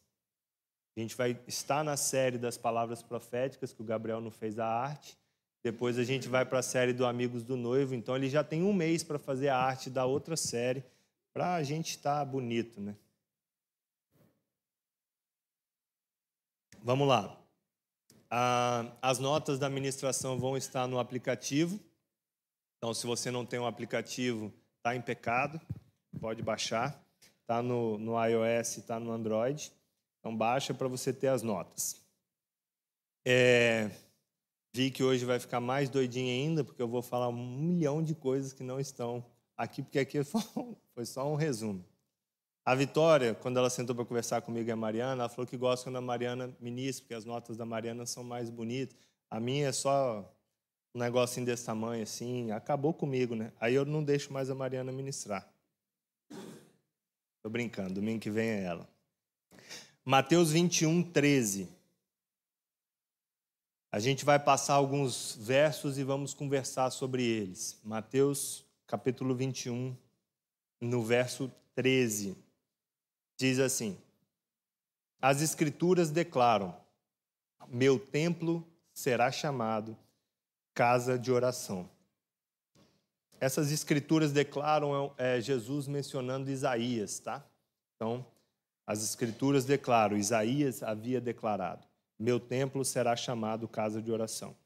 A 0.96 1.00
gente 1.00 1.14
vai 1.14 1.38
estar 1.46 1.84
na 1.84 1.96
série 1.96 2.38
das 2.38 2.56
palavras 2.56 3.02
proféticas, 3.02 3.72
que 3.72 3.82
o 3.82 3.84
Gabriel 3.84 4.20
não 4.20 4.30
fez 4.30 4.58
a 4.58 4.66
arte. 4.66 5.18
Depois 5.66 5.98
a 5.98 6.04
gente 6.04 6.28
vai 6.28 6.46
para 6.46 6.60
a 6.60 6.62
série 6.62 6.92
do 6.92 7.04
Amigos 7.04 7.42
do 7.42 7.56
Noivo. 7.56 7.92
Então, 7.92 8.14
ele 8.14 8.30
já 8.30 8.44
tem 8.44 8.62
um 8.62 8.72
mês 8.72 9.02
para 9.02 9.18
fazer 9.18 9.48
a 9.48 9.58
arte 9.58 9.90
da 9.90 10.06
outra 10.06 10.36
série, 10.36 10.84
para 11.34 11.56
a 11.56 11.62
gente 11.64 11.90
estar 11.90 12.24
bonito, 12.24 12.80
né? 12.80 12.94
Vamos 16.80 17.08
lá. 17.08 17.36
as 19.02 19.18
notas 19.18 19.58
da 19.58 19.66
administração 19.66 20.38
vão 20.38 20.56
estar 20.56 20.86
no 20.86 21.00
aplicativo. 21.00 21.80
Então, 22.78 22.94
se 22.94 23.04
você 23.04 23.32
não 23.32 23.44
tem 23.44 23.58
um 23.58 23.66
aplicativo, 23.66 24.54
está 24.76 24.94
em 24.94 25.02
pecado, 25.02 25.60
pode 26.20 26.44
baixar. 26.44 26.96
Está 27.40 27.60
no, 27.60 27.98
no 27.98 28.24
iOS, 28.24 28.76
está 28.76 29.00
no 29.00 29.10
Android. 29.10 29.72
Então, 30.20 30.36
baixa 30.36 30.72
para 30.72 30.86
você 30.86 31.12
ter 31.12 31.26
as 31.26 31.42
notas. 31.42 32.00
É, 33.24 33.90
Vi 34.76 34.90
que 34.90 35.02
hoje 35.02 35.24
vai 35.24 35.38
ficar 35.38 35.58
mais 35.58 35.88
doidinho 35.88 36.28
ainda, 36.28 36.62
porque 36.62 36.82
eu 36.82 36.86
vou 36.86 37.00
falar 37.00 37.30
um 37.30 37.56
milhão 37.56 38.02
de 38.02 38.14
coisas 38.14 38.52
que 38.52 38.62
não 38.62 38.78
estão 38.78 39.24
aqui, 39.56 39.82
porque 39.82 39.98
aqui 39.98 40.18
foi 40.92 41.06
só 41.06 41.26
um 41.26 41.34
resumo. 41.34 41.82
A 42.62 42.74
Vitória, 42.74 43.34
quando 43.34 43.56
ela 43.56 43.70
sentou 43.70 43.96
para 43.96 44.04
conversar 44.04 44.42
comigo 44.42 44.68
e 44.68 44.70
a 44.70 44.76
Mariana, 44.76 45.22
ela 45.22 45.28
falou 45.30 45.46
que 45.46 45.56
gosta 45.56 45.86
quando 45.86 45.96
a 45.96 46.00
Mariana 46.02 46.54
ministra, 46.60 47.04
porque 47.04 47.14
as 47.14 47.24
notas 47.24 47.56
da 47.56 47.64
Mariana 47.64 48.04
são 48.04 48.22
mais 48.22 48.50
bonitas. 48.50 48.94
A 49.30 49.40
minha 49.40 49.68
é 49.68 49.72
só 49.72 50.30
um 50.94 50.98
negocinho 50.98 51.46
desse 51.46 51.64
tamanho, 51.64 52.02
assim, 52.02 52.50
acabou 52.50 52.92
comigo, 52.92 53.34
né? 53.34 53.54
Aí 53.58 53.74
eu 53.74 53.86
não 53.86 54.04
deixo 54.04 54.30
mais 54.30 54.50
a 54.50 54.54
Mariana 54.54 54.92
ministrar. 54.92 55.50
Tô 57.42 57.48
brincando, 57.48 57.94
domingo 57.94 58.20
que 58.20 58.30
vem 58.30 58.50
é 58.50 58.62
ela. 58.64 58.86
Mateus 60.04 60.50
21, 60.50 61.02
13. 61.02 61.75
A 63.96 63.98
gente 63.98 64.26
vai 64.26 64.38
passar 64.38 64.74
alguns 64.74 65.34
versos 65.40 65.96
e 65.96 66.04
vamos 66.04 66.34
conversar 66.34 66.90
sobre 66.90 67.24
eles. 67.24 67.80
Mateus, 67.82 68.62
capítulo 68.86 69.34
21, 69.34 69.96
no 70.78 71.02
verso 71.02 71.50
13. 71.74 72.36
Diz 73.38 73.58
assim: 73.58 73.96
As 75.18 75.40
Escrituras 75.40 76.10
declaram: 76.10 76.76
Meu 77.68 77.98
templo 77.98 78.62
será 78.92 79.32
chamado 79.32 79.96
casa 80.74 81.18
de 81.18 81.32
oração. 81.32 81.88
Essas 83.40 83.72
escrituras 83.72 84.30
declaram 84.30 85.14
é, 85.16 85.40
Jesus 85.40 85.86
mencionando 85.86 86.50
Isaías, 86.50 87.18
tá? 87.18 87.42
Então, 87.94 88.26
as 88.86 89.02
escrituras 89.02 89.64
declaram, 89.64 90.18
Isaías 90.18 90.82
havia 90.82 91.18
declarado: 91.18 91.85
Meu 92.18 92.40
templo 92.40 92.84
será 92.84 93.14
chamado 93.14 93.68
casa 93.68 94.00
de 94.00 94.10
oração. 94.10 94.56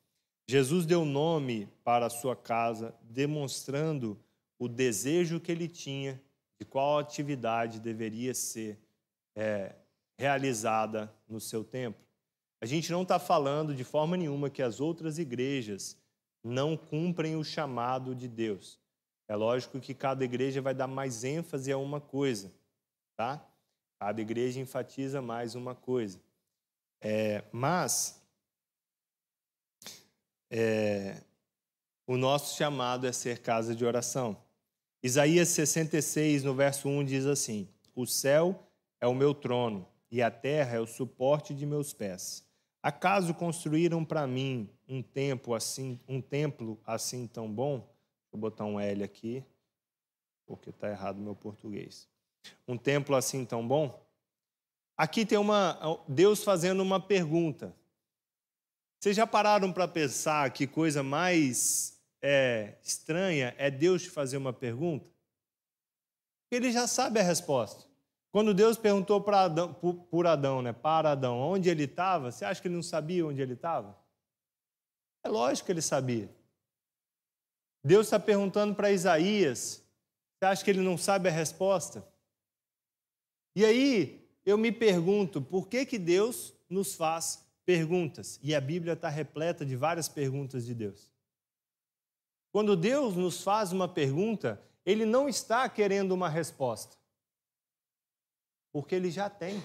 Jesus 0.49 0.85
deu 0.87 1.05
nome 1.05 1.69
para 1.85 2.07
a 2.07 2.11
sua 2.11 2.35
casa, 2.35 2.95
demonstrando 3.03 4.19
o 4.59 4.69
desejo 4.69 5.41
que 5.41 5.51
ele 5.53 5.69
tinha 5.69 6.21
de 6.59 6.65
qual 6.65 6.99
atividade 6.99 7.81
deveria 7.81 8.35
ser 8.35 8.79
é, 9.35 9.75
realizada 10.19 11.13
no 11.29 11.41
seu 11.41 11.65
templo. 11.65 12.05
A 12.61 12.67
gente 12.67 12.93
não 12.93 13.03
está 13.03 13.19
falando 13.19 13.75
de 13.75 13.85
forma 13.85 14.17
nenhuma 14.17 14.51
que 14.51 14.63
as 14.63 14.81
outras 14.81 15.19
igrejas 15.19 15.97
não 16.45 16.77
cumprem 16.77 17.37
o 17.37 17.45
chamado 17.45 18.15
de 18.15 18.29
Deus. 18.29 18.79
É 19.27 19.35
lógico 19.35 19.81
que 19.81 19.95
cada 19.95 20.25
igreja 20.25 20.61
vai 20.61 20.75
dar 20.75 20.87
mais 20.87 21.25
ênfase 21.25 21.73
a 21.73 21.79
uma 21.79 22.01
coisa, 22.01 22.53
tá? 23.17 23.43
Cada 23.99 24.21
igreja 24.21 24.61
enfatiza 24.61 25.23
mais 25.23 25.55
uma 25.55 25.75
coisa. 25.75 26.21
É, 27.01 27.45
mas 27.51 28.21
é, 30.51 31.23
o 32.07 32.17
nosso 32.17 32.57
chamado 32.57 33.07
é 33.07 33.13
ser 33.13 33.39
casa 33.41 33.75
de 33.75 33.85
oração. 33.85 34.37
Isaías 35.03 35.49
66, 35.49 36.45
no 36.45 36.55
verso 36.55 36.89
1, 36.89 37.05
diz 37.05 37.25
assim: 37.25 37.69
O 37.95 38.07
céu 38.07 38.67
é 39.01 39.07
o 39.07 39.15
meu 39.15 39.33
trono 39.33 39.87
e 40.11 40.21
a 40.21 40.31
terra 40.31 40.77
é 40.77 40.81
o 40.81 40.87
suporte 40.87 41.55
de 41.55 41.65
meus 41.65 41.93
pés. 41.93 42.45
Acaso 42.83 43.33
construíram 43.35 44.05
para 44.05 44.27
mim 44.27 44.69
um 44.89 45.03
templo 45.03 45.55
assim, 45.55 46.01
um 46.09 46.21
templo 46.21 46.81
assim 46.85 47.27
tão 47.27 47.51
bom? 47.51 47.89
Vou 48.33 48.41
botar 48.41 48.65
um 48.65 48.81
L 48.81 49.05
aqui, 49.05 49.45
porque 50.47 50.71
está 50.71 50.91
errado 50.91 51.19
o 51.19 51.23
meu 51.23 51.35
português. 51.35 52.09
Um 52.67 52.77
templo 52.77 53.15
assim 53.15 53.45
tão 53.45 53.67
bom? 53.67 54.03
Aqui 55.01 55.25
tem 55.25 55.39
uma 55.39 56.05
Deus 56.07 56.45
fazendo 56.45 56.83
uma 56.83 57.01
pergunta. 57.01 57.75
Vocês 58.99 59.17
já 59.17 59.27
pararam 59.27 59.73
para 59.73 59.89
pensar 59.89 60.53
que 60.53 60.67
coisa 60.67 61.03
mais 61.03 61.99
é, 62.21 62.77
estranha 62.83 63.55
é 63.57 63.71
Deus 63.71 64.03
te 64.03 64.11
fazer 64.11 64.37
uma 64.37 64.53
pergunta? 64.53 65.11
Ele 66.51 66.71
já 66.71 66.87
sabe 66.87 67.19
a 67.19 67.23
resposta. 67.23 67.89
Quando 68.31 68.53
Deus 68.53 68.77
perguntou 68.77 69.23
para 69.23 69.45
Adão, 69.45 69.73
por 69.73 70.27
Adão, 70.27 70.61
né, 70.61 70.75
para 70.75 71.13
Adão, 71.13 71.39
onde 71.39 71.71
ele 71.71 71.85
estava, 71.85 72.31
você 72.31 72.45
acha 72.45 72.61
que 72.61 72.69
ele 72.69 72.75
não 72.75 72.83
sabia 72.83 73.27
onde 73.27 73.41
ele 73.41 73.55
estava? 73.55 73.99
É 75.25 75.31
lógico 75.31 75.65
que 75.65 75.73
ele 75.73 75.81
sabia. 75.81 76.29
Deus 77.83 78.09
está 78.09 78.21
perguntando 78.21 78.75
para 78.75 78.93
Isaías, 78.93 79.83
você 80.37 80.45
acha 80.45 80.63
que 80.63 80.71
ele 80.71 80.83
não 80.83 80.99
sabe 80.99 81.31
a 81.31 81.33
resposta? 81.33 82.07
E 83.57 83.65
aí 83.65 84.20
eu 84.45 84.57
me 84.57 84.73
pergunto, 84.73 85.41
por 85.41 85.69
que, 85.69 85.85
que 85.85 85.99
Deus 85.99 86.55
nos 86.69 86.95
faz 86.95 87.45
perguntas? 87.65 88.39
E 88.43 88.55
a 88.55 88.61
Bíblia 88.61 88.95
está 88.95 89.09
repleta 89.09 89.65
de 89.65 89.77
várias 89.77 90.09
perguntas 90.09 90.65
de 90.65 90.75
Deus. 90.75 91.11
Quando 92.53 92.77
Deus 92.77 93.15
nos 93.17 93.43
faz 93.43 93.73
uma 93.73 93.89
pergunta, 93.89 94.61
Ele 94.85 95.05
não 95.05 95.29
está 95.29 95.69
querendo 95.69 96.13
uma 96.13 96.29
resposta 96.29 97.01
porque 98.73 98.95
ele 98.95 99.11
já 99.11 99.29
tem. 99.29 99.63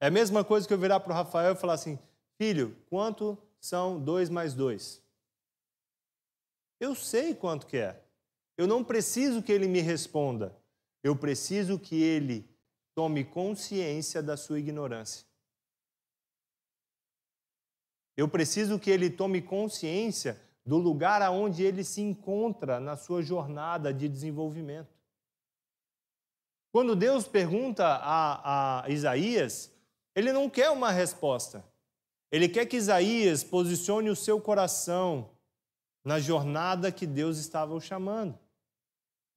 É 0.00 0.06
a 0.06 0.10
mesma 0.10 0.44
coisa 0.44 0.66
que 0.66 0.74
eu 0.74 0.78
virar 0.78 1.00
para 1.00 1.12
o 1.12 1.14
Rafael 1.14 1.52
e 1.52 1.56
falar 1.56 1.74
assim: 1.74 1.98
filho, 2.36 2.76
quanto 2.88 3.38
são 3.60 4.00
dois 4.00 4.28
mais 4.28 4.54
dois? 4.54 5.02
Eu 6.80 6.94
sei 6.94 7.34
quanto 7.34 7.66
que 7.66 7.76
é. 7.76 8.02
Eu 8.56 8.66
não 8.66 8.82
preciso 8.82 9.42
que 9.42 9.52
ele 9.52 9.68
me 9.68 9.80
responda. 9.80 10.56
Eu 11.02 11.16
preciso 11.16 11.78
que 11.78 12.00
ele 12.00 12.48
tome 12.94 13.24
consciência 13.24 14.22
da 14.22 14.36
sua 14.36 14.58
ignorância. 14.58 15.24
Eu 18.16 18.28
preciso 18.28 18.78
que 18.78 18.90
ele 18.90 19.08
tome 19.08 19.40
consciência 19.40 20.40
do 20.64 20.76
lugar 20.76 21.22
aonde 21.22 21.62
ele 21.62 21.82
se 21.82 22.00
encontra 22.00 22.78
na 22.78 22.96
sua 22.96 23.22
jornada 23.22 23.92
de 23.92 24.08
desenvolvimento. 24.08 24.92
Quando 26.70 26.94
Deus 26.94 27.26
pergunta 27.26 27.84
a, 27.86 28.84
a 28.84 28.90
Isaías, 28.90 29.72
ele 30.14 30.32
não 30.32 30.48
quer 30.48 30.70
uma 30.70 30.90
resposta. 30.90 31.64
Ele 32.30 32.48
quer 32.48 32.66
que 32.66 32.76
Isaías 32.76 33.42
posicione 33.42 34.08
o 34.08 34.16
seu 34.16 34.40
coração 34.40 35.30
na 36.04 36.18
jornada 36.18 36.92
que 36.92 37.06
Deus 37.06 37.38
estava 37.38 37.74
o 37.74 37.80
chamando. 37.80 38.38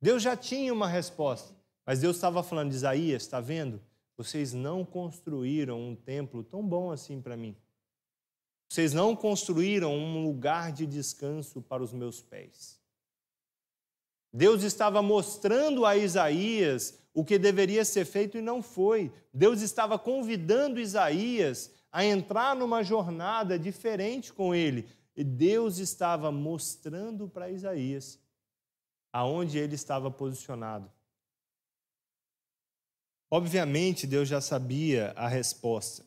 Deus 0.01 0.21
já 0.21 0.35
tinha 0.35 0.73
uma 0.73 0.87
resposta, 0.87 1.54
mas 1.85 1.99
Deus 1.99 2.15
estava 2.15 2.41
falando: 2.41 2.73
Isaías, 2.73 3.23
está 3.23 3.39
vendo? 3.39 3.81
Vocês 4.17 4.53
não 4.53 4.85
construíram 4.85 5.79
um 5.79 5.95
templo 5.95 6.43
tão 6.43 6.65
bom 6.65 6.91
assim 6.91 7.21
para 7.21 7.35
mim. 7.35 7.55
Vocês 8.67 8.93
não 8.93 9.15
construíram 9.15 9.93
um 9.93 10.23
lugar 10.23 10.71
de 10.71 10.85
descanso 10.85 11.61
para 11.61 11.83
os 11.83 11.93
meus 11.93 12.21
pés. 12.21 12.79
Deus 14.33 14.63
estava 14.63 15.01
mostrando 15.01 15.85
a 15.85 15.95
Isaías 15.95 16.99
o 17.13 17.23
que 17.23 17.39
deveria 17.39 17.85
ser 17.85 18.05
feito 18.05 18.37
e 18.37 18.41
não 18.41 18.61
foi. 18.61 19.11
Deus 19.33 19.61
estava 19.61 19.97
convidando 19.97 20.79
Isaías 20.79 21.71
a 21.91 22.03
entrar 22.03 22.55
numa 22.55 22.83
jornada 22.83 23.57
diferente 23.57 24.33
com 24.33 24.53
ele. 24.53 24.89
E 25.15 25.23
Deus 25.23 25.77
estava 25.77 26.29
mostrando 26.31 27.29
para 27.29 27.49
Isaías 27.49 28.19
aonde 29.13 29.57
ele 29.57 29.75
estava 29.75 30.11
posicionado. 30.11 30.91
Obviamente, 33.35 34.07
Deus 34.07 34.29
já 34.29 34.39
sabia 34.39 35.11
a 35.13 35.27
resposta, 35.27 36.05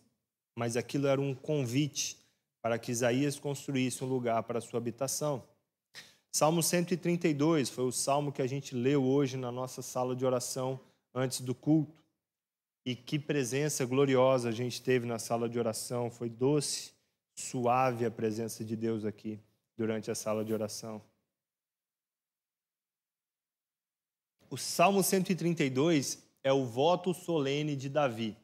mas 0.57 0.79
aquilo 0.79 1.07
era 1.07 1.21
um 1.21 1.35
convite 1.35 2.17
para 2.63 2.79
que 2.79 2.91
Isaías 2.91 3.39
construísse 3.39 4.03
um 4.03 4.07
lugar 4.07 4.43
para 4.45 4.61
a 4.61 4.63
sua 4.63 4.79
habitação. 4.79 5.47
Salmo 6.33 6.63
132 6.63 7.69
foi 7.69 7.85
o 7.85 7.93
salmo 7.93 8.33
que 8.33 8.41
a 8.41 8.47
gente 8.47 8.75
leu 8.75 9.05
hoje 9.05 9.37
na 9.37 9.53
nossa 9.53 9.83
sala 9.83 10.17
de 10.17 10.25
oração 10.25 10.81
antes 11.15 11.43
do 11.43 11.55
culto. 11.55 12.03
E 12.87 12.97
que 12.97 13.19
presença 13.19 13.85
gloriosa 13.85 14.49
a 14.49 14.53
gente 14.53 14.81
teve 14.81 15.05
na 15.05 15.19
sala 15.19 15.51
de 15.51 15.59
oração. 15.59 16.11
Foi 16.11 16.31
doce, 16.31 16.95
suave 17.35 18.07
a 18.07 18.11
presença 18.11 18.65
de 18.65 18.75
Deus 18.75 19.05
aqui 19.05 19.39
durante 19.77 20.11
a 20.11 20.15
sala 20.15 20.43
de 20.43 20.55
oração. 20.55 21.03
O 24.49 24.57
Salmo 24.57 25.03
132 25.03 26.27
é 26.43 26.53
o 26.53 26.65
voto 26.65 27.13
solene 27.13 27.77
de 27.77 27.89
Davi. 27.89 28.37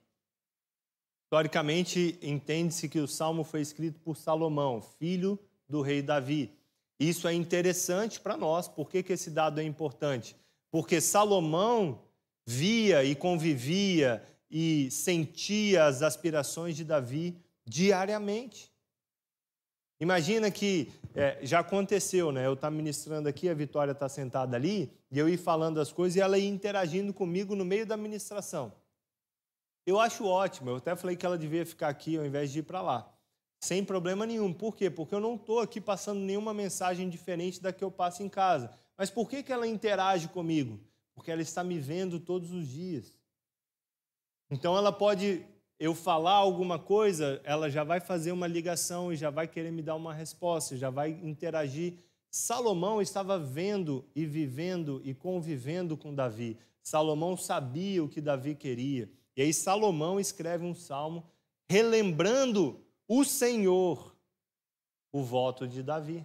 Historicamente, 1.25 2.19
entende-se 2.23 2.89
que 2.89 3.01
o 3.01 3.09
salmo 3.09 3.43
foi 3.45 3.61
escrito 3.61 3.99
por 4.01 4.17
Salomão, 4.17 4.81
filho 4.81 5.39
do 5.69 5.81
rei 5.81 6.03
Davi. 6.03 6.53
Isso 6.99 7.27
é 7.27 7.35
interessante 7.35 8.21
para 8.21 8.37
nós. 8.37 8.69
Por 8.69 8.89
que, 8.89 9.03
que 9.03 9.13
esse 9.13 9.31
dado 9.31 9.61
é 9.61 9.65
importante? 9.65 10.37
Porque 10.71 11.01
Salomão 11.01 12.01
via 12.47 13.05
e 13.05 13.15
convivia 13.15 14.23
e 14.51 14.91
sentia 14.91 15.87
as 15.87 16.03
aspirações 16.03 16.77
de 16.77 16.85
Davi 16.85 17.37
diariamente. 17.67 18.74
Imagina 20.05 20.51
que 20.51 20.93
é, 21.15 21.39
já 21.41 21.61
aconteceu, 21.61 22.31
né? 22.31 22.45
Eu 22.45 22.53
estar 22.53 22.67
tá 22.67 22.71
ministrando 22.71 23.27
aqui, 23.27 23.49
a 23.49 23.55
Vitória 23.55 23.93
está 23.93 24.07
sentada 24.07 24.55
ali, 24.55 24.93
e 25.11 25.19
eu 25.19 25.27
ir 25.27 25.39
falando 25.39 25.81
as 25.81 25.91
coisas 25.91 26.15
e 26.15 26.21
ela 26.21 26.37
ia 26.37 26.47
interagindo 26.47 27.11
comigo 27.15 27.57
no 27.57 27.65
meio 27.65 27.87
da 27.87 27.97
ministração. 27.97 28.71
Eu 29.87 29.99
acho 29.99 30.27
ótimo, 30.27 30.69
eu 30.69 30.77
até 30.77 30.95
falei 30.95 31.17
que 31.17 31.25
ela 31.25 31.39
devia 31.39 31.65
ficar 31.65 31.89
aqui 31.89 32.19
ao 32.19 32.27
invés 32.27 32.53
de 32.53 32.59
ir 32.59 32.65
para 32.65 32.83
lá. 32.83 33.11
sem 33.59 33.83
problema 33.83 34.27
nenhum. 34.27 34.53
Por 34.53 34.77
quê? 34.77 34.91
Porque 34.91 35.15
eu 35.15 35.21
não 35.21 35.37
estou 35.37 35.61
aqui 35.61 35.81
passando 35.81 36.21
nenhuma 36.21 36.53
mensagem 36.53 37.09
diferente 37.09 37.63
da 37.63 37.73
que 37.73 37.83
eu 37.83 37.91
passo 37.91 38.23
em 38.23 38.29
casa. 38.29 38.71
Mas 38.95 39.09
por 39.09 39.27
que, 39.27 39.43
que 39.43 39.55
ela 39.55 39.67
interage 39.67 40.29
comigo? 40.29 40.79
Porque 41.15 41.31
ela 41.31 41.41
está 41.41 41.65
me 41.65 41.79
vendo 41.79 42.21
todos 42.21 42.53
os 42.53 42.69
dias. 42.69 43.11
Então 44.51 44.77
ela 44.77 44.93
pode, 44.93 45.47
eu 45.85 45.95
falar 45.95 46.33
alguma 46.33 46.79
coisa, 46.79 47.43
ela 47.45 47.69
já 47.69 47.85
vai 47.85 48.01
fazer 48.01 48.33
uma 48.33 48.47
ligação 48.47 49.13
e 49.13 49.17
já 49.17 49.29
vai 49.29 49.47
querer 49.47 49.71
me 49.71 49.83
dar 49.83 49.97
uma 49.97 50.15
resposta, 50.15 50.79
já 50.79 50.89
vai 50.89 51.11
interagir. 51.23 51.93
Salomão 52.31 53.03
estava 53.03 53.39
vendo 53.39 54.03
e 54.17 54.25
vivendo 54.25 55.03
e 55.05 55.13
convivendo 55.13 55.95
com 55.95 56.15
Davi. 56.15 56.57
Salomão 56.83 57.37
sabia 57.37 58.03
o 58.03 58.09
que 58.09 58.23
Davi 58.23 58.55
queria. 58.55 59.11
E 59.37 59.43
aí 59.43 59.53
Salomão 59.53 60.19
escreve 60.19 60.65
um 60.65 60.75
salmo 60.75 61.23
relembrando 61.69 62.81
o 63.07 63.23
Senhor, 63.23 64.17
o 65.13 65.23
voto 65.23 65.69
de 65.69 65.83
Davi. 65.83 66.25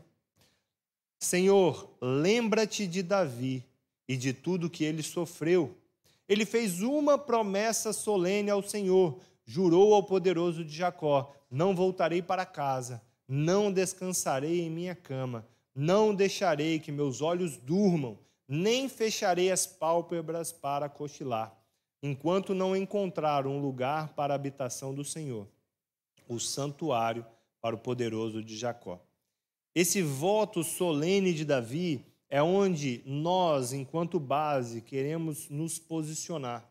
Senhor, 1.20 1.90
lembra-te 2.00 2.88
de 2.88 3.04
Davi 3.04 3.66
e 4.08 4.16
de 4.16 4.32
tudo 4.32 4.70
que 4.70 4.86
ele 4.86 5.04
sofreu. 5.04 5.76
Ele 6.30 6.46
fez 6.46 6.82
uma 6.82 7.18
promessa 7.18 7.92
solene 7.92 8.50
ao 8.50 8.64
Senhor, 8.64 9.20
jurou 9.50 9.96
ao 9.96 10.04
poderoso 10.04 10.64
de 10.64 10.76
Jacó: 10.76 11.34
Não 11.50 11.76
voltarei 11.76 12.22
para 12.22 12.46
casa, 12.46 13.02
não 13.28 13.72
descansarei 13.72 14.62
em 14.62 14.70
minha 14.70 14.94
cama, 14.94 15.44
não 15.74 16.14
deixarei 16.14 16.80
que 16.80 16.92
meus 16.92 17.20
olhos 17.20 17.58
durmam, 17.58 18.20
nem 18.48 18.88
fecharei 18.88 19.52
as 19.52 19.66
pálpebras 19.66 20.52
para 20.52 20.88
cochilar, 20.88 21.52
enquanto 22.04 22.54
não 22.54 22.76
encontrar 22.76 23.48
um 23.48 23.60
lugar 23.60 24.10
para 24.10 24.34
a 24.34 24.36
habitação 24.36 24.94
do 24.94 25.04
Senhor 25.04 25.48
o 26.28 26.40
santuário 26.40 27.26
para 27.60 27.76
o 27.76 27.80
poderoso 27.80 28.44
de 28.44 28.56
Jacó. 28.56 29.04
Esse 29.74 30.04
voto 30.04 30.64
solene 30.64 31.34
de 31.34 31.44
Davi 31.44 32.06
é 32.30 32.40
onde 32.44 33.02
nós, 33.04 33.74
enquanto 33.74 34.20
base, 34.20 34.82
queremos 34.82 35.50
nos 35.50 35.80
posicionar. 35.80 36.69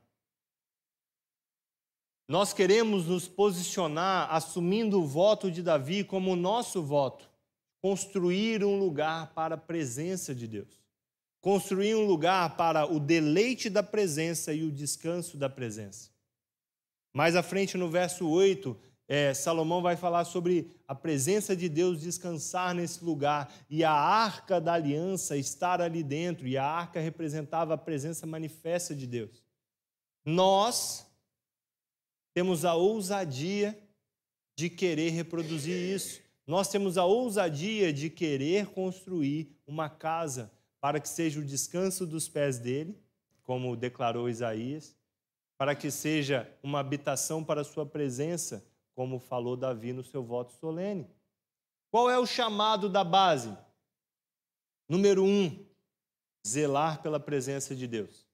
Nós 2.28 2.52
queremos 2.52 3.06
nos 3.06 3.26
posicionar 3.26 4.28
assumindo 4.30 5.00
o 5.00 5.06
voto 5.06 5.50
de 5.50 5.62
Davi 5.62 6.04
como 6.04 6.37
nosso 6.37 6.82
voto, 6.82 7.26
construir 7.80 8.62
um 8.62 8.78
lugar 8.78 9.32
para 9.32 9.54
a 9.54 9.58
presença 9.58 10.35
de 10.35 10.47
Deus, 10.47 10.68
construir 11.40 11.94
um 11.94 12.04
lugar 12.04 12.54
para 12.54 12.85
o 12.85 13.00
deleite 13.00 13.70
da 13.70 13.82
presença 13.82 14.52
e 14.52 14.62
o 14.62 14.70
descanso 14.70 15.38
da 15.38 15.49
presença. 15.49 16.11
Mais 17.14 17.35
à 17.35 17.42
frente, 17.42 17.78
no 17.78 17.88
verso 17.88 18.28
8, 18.28 18.76
é, 19.08 19.32
Salomão 19.32 19.80
vai 19.80 19.97
falar 19.97 20.26
sobre 20.26 20.70
a 20.87 20.94
presença 20.94 21.56
de 21.56 21.66
Deus 21.66 22.02
descansar 22.02 22.75
nesse 22.75 23.02
lugar 23.02 23.50
e 23.70 23.82
a 23.82 23.90
arca 23.90 24.61
da 24.61 24.75
aliança 24.75 25.35
estar 25.35 25.80
ali 25.80 26.02
dentro, 26.02 26.47
e 26.47 26.58
a 26.58 26.64
arca 26.66 27.00
representava 27.00 27.73
a 27.73 27.78
presença 27.78 28.26
manifesta 28.26 28.94
de 28.94 29.06
Deus. 29.06 29.42
Nós 30.26 31.08
temos 32.38 32.64
a 32.64 32.73
ousadia 32.73 33.76
de 34.57 34.71
querer 34.71 35.11
reproduzir 35.11 35.75
isso. 35.75 36.23
Nós 36.47 36.68
temos 36.68 36.97
a 36.97 37.04
ousadia 37.04 37.92
de 37.92 38.09
querer 38.09 38.66
construir 38.66 39.59
uma 39.66 39.90
casa 39.90 40.49
para 40.80 41.00
que 41.00 41.09
seja 41.09 41.40
o 41.40 41.45
descanso 41.45 42.07
dos 42.07 42.28
pés 42.28 42.57
dele, 42.57 42.97
como 43.42 43.75
declarou 43.75 44.28
Isaías, 44.28 44.97
para 45.57 45.75
que 45.75 45.90
seja 45.90 46.49
uma 46.62 46.78
habitação 46.78 47.42
para 47.42 47.62
a 47.62 47.64
sua 47.64 47.85
presença 47.85 48.64
como 48.95 49.18
falou 49.18 49.57
Davi 49.57 49.92
no 49.92 50.04
seu 50.04 50.23
voto 50.23 50.52
solene. 50.52 51.11
Qual 51.90 52.09
é 52.09 52.21
o 52.21 52.25
chamado 52.25 52.88
da 52.88 53.02
base? 53.02 53.52
Número 54.88 55.25
um, 55.25 55.66
zelar 56.47 57.02
pela 57.02 57.18
presença 57.18 57.75
de 57.75 57.88
Deus. 57.88 58.28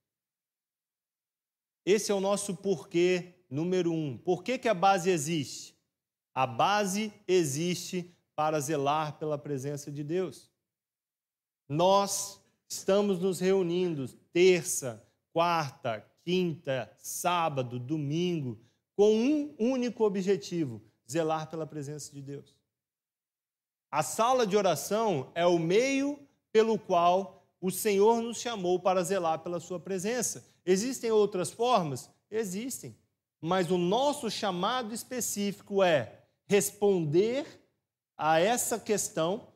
Esse 1.87 2.13
é 2.13 2.15
o 2.15 2.21
nosso 2.21 2.55
porquê 2.55 3.35
número 3.55 3.93
um. 3.93 4.19
Por 4.19 4.43
que, 4.43 4.59
que 4.59 4.69
a 4.69 4.75
base 4.75 5.09
existe? 5.09 5.77
A 6.35 6.47
base 6.47 7.13
existe 7.29 8.13
para 8.35 8.59
zelar 8.59 9.17
pela 9.17 9.39
presença 9.39 9.93
de 9.93 10.03
Deus. 10.03 10.51
Nós 11.69 12.41
estamos 12.69 13.21
nos 13.21 13.39
reunindo 13.39 14.09
terça, 14.33 15.07
quarta, 15.33 16.05
quinta, 16.25 16.91
sábado, 16.99 17.79
domingo 17.79 18.59
com 18.97 19.15
um 19.15 19.55
único 19.59 20.05
objetivo: 20.05 20.83
zelar 21.09 21.49
pela 21.49 21.67
presença 21.67 22.13
de 22.13 22.21
Deus. 22.21 22.57
A 23.89 24.03
sala 24.03 24.45
de 24.45 24.57
oração 24.57 25.31
é 25.33 25.47
o 25.47 25.61
meio 25.61 26.19
pelo 26.51 26.77
qual 26.77 27.47
o 27.61 27.71
Senhor 27.71 28.21
nos 28.21 28.39
chamou 28.39 28.81
para 28.81 29.05
zelar 29.05 29.39
pela 29.39 29.61
Sua 29.61 29.79
presença. 29.79 30.45
Existem 30.67 31.13
outras 31.13 31.53
formas? 31.53 32.11
Existem. 32.29 32.97
Mas 33.47 33.71
o 33.71 33.77
nosso 33.77 34.31
chamado 34.31 34.95
específico 34.95 35.83
é 35.83 36.25
responder 36.47 37.47
a 38.17 38.41
essa 38.41 38.81
questão 38.81 39.53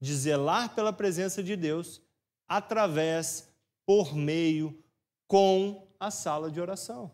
de 0.00 0.14
zelar 0.14 0.76
pela 0.76 0.92
presença 0.92 1.42
de 1.42 1.56
Deus 1.56 2.00
através, 2.46 3.52
por 3.84 4.14
meio, 4.14 4.80
com 5.26 5.88
a 5.98 6.08
sala 6.08 6.52
de 6.52 6.60
oração. 6.60 7.10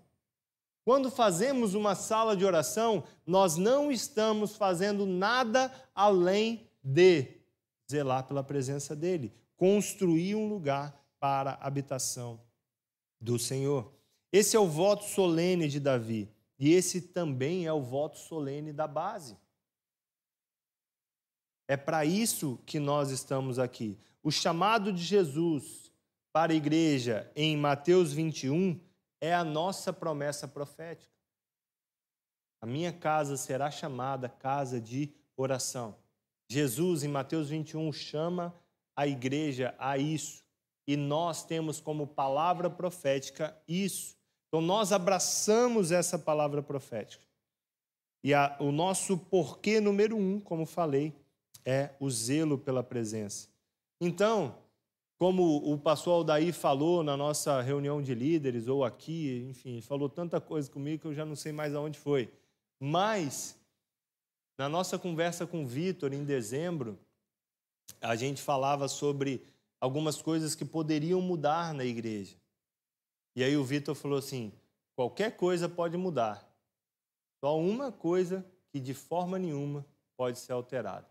Quando 0.85 1.11
fazemos 1.11 1.73
uma 1.73 1.95
sala 1.95 2.37
de 2.37 2.45
oração, 2.45 3.05
nós 3.27 3.57
não 3.57 3.91
estamos 3.91 4.55
fazendo 4.55 5.07
nada 5.07 5.73
além 5.95 6.71
de 6.85 7.41
zelar 7.91 8.25
pela 8.25 8.45
presença 8.45 8.95
dele, 8.95 9.33
construir 9.57 10.35
um 10.35 10.47
lugar 10.47 10.95
para 11.19 11.53
a 11.53 11.67
habitação 11.67 12.39
do 13.19 13.39
Senhor. 13.39 13.98
Esse 14.33 14.57
é 14.57 14.61
o 14.61 14.67
voto 14.67 15.05
solene 15.05 15.69
de 15.69 15.81
Davi, 15.81 16.31
e 16.59 16.73
esse 16.73 17.01
também 17.01 17.67
é 17.67 17.73
o 17.73 17.81
voto 17.81 18.19
solene 18.19 18.73
da 18.73 18.87
base. 18.87 19.37
É 21.67 21.77
para 21.77 22.05
isso 22.05 22.59
que 22.67 22.79
nós 22.79 23.11
estamos 23.11 23.59
aqui. 23.59 23.99
O 24.23 24.31
chamado 24.31 24.93
de 24.93 25.03
Jesus 25.03 25.93
para 26.33 26.53
a 26.53 26.57
igreja 26.57 27.31
em 27.37 27.57
Mateus 27.57 28.13
21 28.13 28.81
é 29.21 29.35
a 29.35 29.45
nossa 29.45 29.93
promessa 29.93 30.49
profética. 30.49 31.13
A 32.61 32.67
minha 32.67 32.93
casa 32.93 33.37
será 33.37 33.71
chamada 33.71 34.29
casa 34.29 34.81
de 34.81 35.15
oração. 35.37 35.97
Jesus, 36.51 37.05
em 37.05 37.09
Mateus 37.09 37.51
21, 37.51 37.93
chama 37.93 38.55
a 38.97 39.07
igreja 39.07 39.75
a 39.79 39.97
isso. 39.97 40.43
E 40.87 40.97
nós 40.97 41.45
temos 41.45 41.81
como 41.81 42.07
palavra 42.07 42.69
profética 42.69 43.57
isso. 43.69 44.18
Então, 44.49 44.61
nós 44.61 44.93
abraçamos 44.93 45.93
essa 45.93 46.19
palavra 46.19 46.63
profética. 46.63 47.25
E 48.25 48.35
a, 48.35 48.57
o 48.59 48.73
nosso 48.73 49.17
porquê 49.17 49.81
número 49.81 50.17
um, 50.17 50.41
como 50.41 50.67
falei, 50.67 51.15
é 51.65 51.91
o 52.01 52.11
zelo 52.11 52.59
pela 52.59 52.83
presença. 52.83 53.49
Então, 54.01 54.57
como 55.19 55.57
o 55.71 55.77
pastor 55.77 56.15
Aldair 56.15 56.55
falou 56.55 57.03
na 57.03 57.17
nossa 57.17 57.61
reunião 57.61 58.01
de 58.01 58.15
líderes, 58.15 58.69
ou 58.69 58.85
aqui, 58.85 59.47
enfim, 59.51 59.81
falou 59.81 60.09
tanta 60.09 60.41
coisa 60.41 60.71
comigo 60.71 61.03
que 61.03 61.09
eu 61.09 61.15
já 61.15 61.25
não 61.25 61.35
sei 61.37 61.53
mais 61.53 61.75
aonde 61.75 61.99
foi. 61.99 62.33
Mas, 62.81 63.59
na 64.57 64.69
nossa 64.69 64.99
conversa 64.99 65.47
com 65.47 65.65
o 65.65 65.67
Vitor, 65.67 66.13
em 66.13 66.25
dezembro, 66.25 66.99
a 68.01 68.15
gente 68.15 68.41
falava 68.41 68.87
sobre 68.89 69.43
algumas 69.81 70.23
coisas 70.23 70.55
que 70.55 70.65
poderiam 70.65 71.21
mudar 71.21 71.75
na 71.75 71.85
igreja. 71.85 72.37
E 73.39 73.45
aí 73.45 73.57
o 73.57 73.63
Vitor 73.63 73.95
falou 73.95 74.19
assim: 74.19 74.53
qualquer 74.97 75.37
coisa 75.37 75.69
pode 75.69 75.97
mudar, 75.97 76.45
só 77.39 77.57
uma 77.57 77.93
coisa 77.93 78.45
que 78.69 78.81
de 78.81 78.93
forma 78.93 79.39
nenhuma 79.39 79.87
pode 80.17 80.41
ser 80.41 80.55
alterada. 80.55 81.07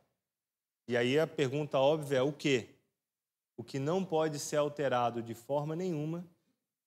E 0.89 0.97
aí 0.97 1.17
a 1.17 1.25
pergunta 1.25 1.79
óbvia 1.79 2.17
é: 2.17 2.21
o 2.21 2.33
quê? 2.33 2.67
O 3.55 3.63
que 3.63 3.79
não 3.79 4.03
pode 4.03 4.39
ser 4.39 4.57
alterado 4.57 5.21
de 5.21 5.33
forma 5.33 5.73
nenhuma 5.73 6.27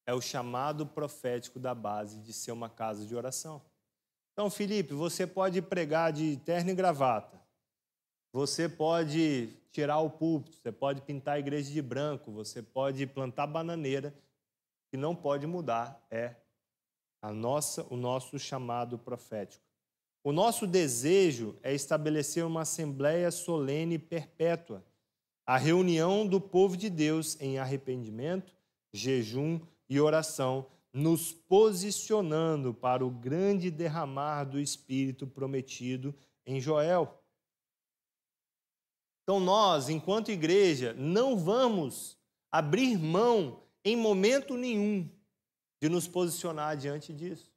é 0.04 0.12
o 0.12 0.20
chamado 0.20 0.84
profético 0.84 1.58
da 1.58 1.74
base 1.74 2.18
de 2.18 2.34
ser 2.34 2.52
uma 2.52 2.68
casa 2.68 3.06
de 3.06 3.16
oração. 3.16 3.62
Então, 4.34 4.50
Felipe, 4.50 4.92
você 4.92 5.26
pode 5.26 5.62
pregar 5.62 6.12
de 6.12 6.36
terno 6.44 6.68
e 6.68 6.74
gravata. 6.74 7.40
Você 8.30 8.68
pode 8.68 9.48
tirar 9.72 10.00
o 10.00 10.10
púlpito, 10.10 10.58
você 10.58 10.70
pode 10.70 11.00
pintar 11.00 11.36
a 11.36 11.40
igreja 11.40 11.72
de 11.72 11.80
branco, 11.80 12.30
você 12.30 12.60
pode 12.60 13.06
plantar 13.06 13.46
bananeira. 13.46 14.14
Que 14.90 14.96
não 14.96 15.14
pode 15.14 15.46
mudar 15.46 16.04
é 16.10 16.34
a 17.22 17.32
nossa, 17.32 17.86
o 17.90 17.96
nosso 17.96 18.38
chamado 18.38 18.98
profético. 18.98 19.64
O 20.22 20.32
nosso 20.32 20.66
desejo 20.66 21.56
é 21.62 21.72
estabelecer 21.74 22.44
uma 22.44 22.62
assembleia 22.62 23.30
solene 23.30 23.98
perpétua 23.98 24.84
a 25.50 25.56
reunião 25.56 26.24
do 26.28 26.40
povo 26.40 26.76
de 26.76 26.88
Deus 26.88 27.36
em 27.40 27.58
arrependimento, 27.58 28.54
jejum 28.92 29.60
e 29.88 30.00
oração, 30.00 30.66
nos 30.92 31.32
posicionando 31.32 32.72
para 32.72 33.04
o 33.04 33.10
grande 33.10 33.68
derramar 33.68 34.44
do 34.44 34.60
Espírito 34.60 35.26
prometido 35.26 36.14
em 36.46 36.60
Joel. 36.60 37.20
Então, 39.24 39.40
nós, 39.40 39.88
enquanto 39.88 40.30
igreja, 40.30 40.94
não 40.96 41.36
vamos 41.36 42.16
abrir 42.48 42.96
mão 42.96 43.60
em 43.84 43.96
momento 43.96 44.56
nenhum 44.56 45.08
de 45.80 45.88
nos 45.88 46.06
posicionar 46.06 46.76
diante 46.76 47.12
disso. 47.12 47.50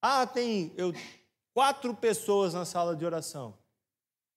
Ah, 0.00 0.26
tem 0.26 0.72
eu, 0.76 0.92
quatro 1.52 1.94
pessoas 1.94 2.54
na 2.54 2.64
sala 2.64 2.96
de 2.96 3.04
oração. 3.04 3.58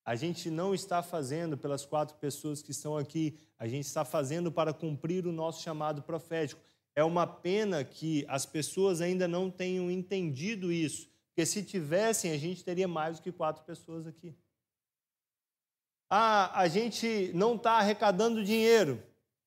A 0.06 0.16
gente 0.16 0.50
não 0.50 0.74
está 0.76 1.02
fazendo 1.02 1.58
pelas 1.58 1.86
quatro 1.86 2.18
pessoas 2.18 2.62
que 2.62 2.72
estão 2.72 2.98
aqui, 2.98 3.40
a 3.58 3.68
gente 3.68 3.86
está 3.86 4.04
fazendo 4.04 4.52
para 4.52 4.74
cumprir 4.74 5.26
o 5.26 5.32
nosso 5.32 5.64
chamado 5.64 6.02
profético. 6.02 6.62
É 6.94 7.04
uma 7.04 7.26
pena 7.26 7.84
que 7.84 8.26
as 8.28 8.46
pessoas 8.46 9.00
ainda 9.00 9.28
não 9.28 9.50
tenham 9.50 9.90
entendido 9.90 10.72
isso, 10.72 11.10
porque 11.28 11.46
se 11.46 11.64
tivessem, 11.64 12.32
a 12.32 12.38
gente 12.38 12.64
teria 12.64 12.88
mais 12.88 13.18
do 13.18 13.24
que 13.24 13.32
quatro 13.32 13.64
pessoas 13.64 14.06
aqui. 14.06 14.36
Ah, 16.10 16.60
a 16.60 16.68
gente 16.68 17.32
não 17.34 17.56
está 17.56 17.74
arrecadando 17.74 18.44
dinheiro. 18.44 19.02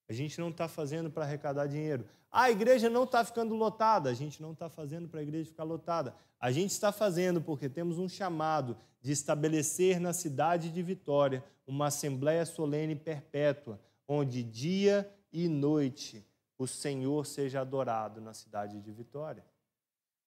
A 0.08 0.12
gente 0.12 0.38
não 0.38 0.50
está 0.50 0.68
fazendo 0.68 1.10
para 1.10 1.24
arrecadar 1.24 1.66
dinheiro. 1.66 2.06
A 2.30 2.50
igreja 2.50 2.88
não 2.88 3.04
está 3.04 3.24
ficando 3.24 3.54
lotada. 3.54 4.10
A 4.10 4.14
gente 4.14 4.40
não 4.40 4.52
está 4.52 4.68
fazendo 4.68 5.08
para 5.08 5.20
a 5.20 5.22
igreja 5.22 5.48
ficar 5.48 5.64
lotada. 5.64 6.14
A 6.38 6.52
gente 6.52 6.70
está 6.70 6.92
fazendo 6.92 7.40
porque 7.40 7.68
temos 7.68 7.98
um 7.98 8.08
chamado 8.08 8.76
de 9.00 9.12
estabelecer 9.12 9.98
na 9.98 10.12
cidade 10.12 10.70
de 10.70 10.82
Vitória 10.82 11.44
uma 11.66 11.86
assembleia 11.86 12.44
solene 12.46 12.94
perpétua, 12.94 13.80
onde 14.06 14.42
dia 14.42 15.10
e 15.32 15.48
noite 15.48 16.24
o 16.58 16.66
Senhor 16.66 17.26
seja 17.26 17.60
adorado 17.60 18.20
na 18.20 18.32
cidade 18.32 18.80
de 18.80 18.92
Vitória. 18.92 19.44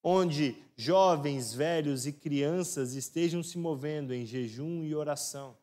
Onde 0.02 0.56
jovens, 0.76 1.52
velhos 1.52 2.06
e 2.06 2.12
crianças 2.12 2.94
estejam 2.94 3.42
se 3.42 3.58
movendo 3.58 4.14
em 4.14 4.24
jejum 4.24 4.82
e 4.82 4.94
oração. 4.94 5.56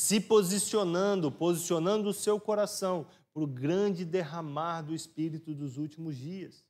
Se 0.00 0.18
posicionando, 0.18 1.30
posicionando 1.30 2.08
o 2.08 2.14
seu 2.14 2.40
coração 2.40 3.06
para 3.34 3.42
o 3.42 3.46
grande 3.46 4.04
derramar 4.04 4.82
do 4.82 4.94
Espírito 4.94 5.54
dos 5.54 5.76
últimos 5.76 6.16
dias. 6.16 6.64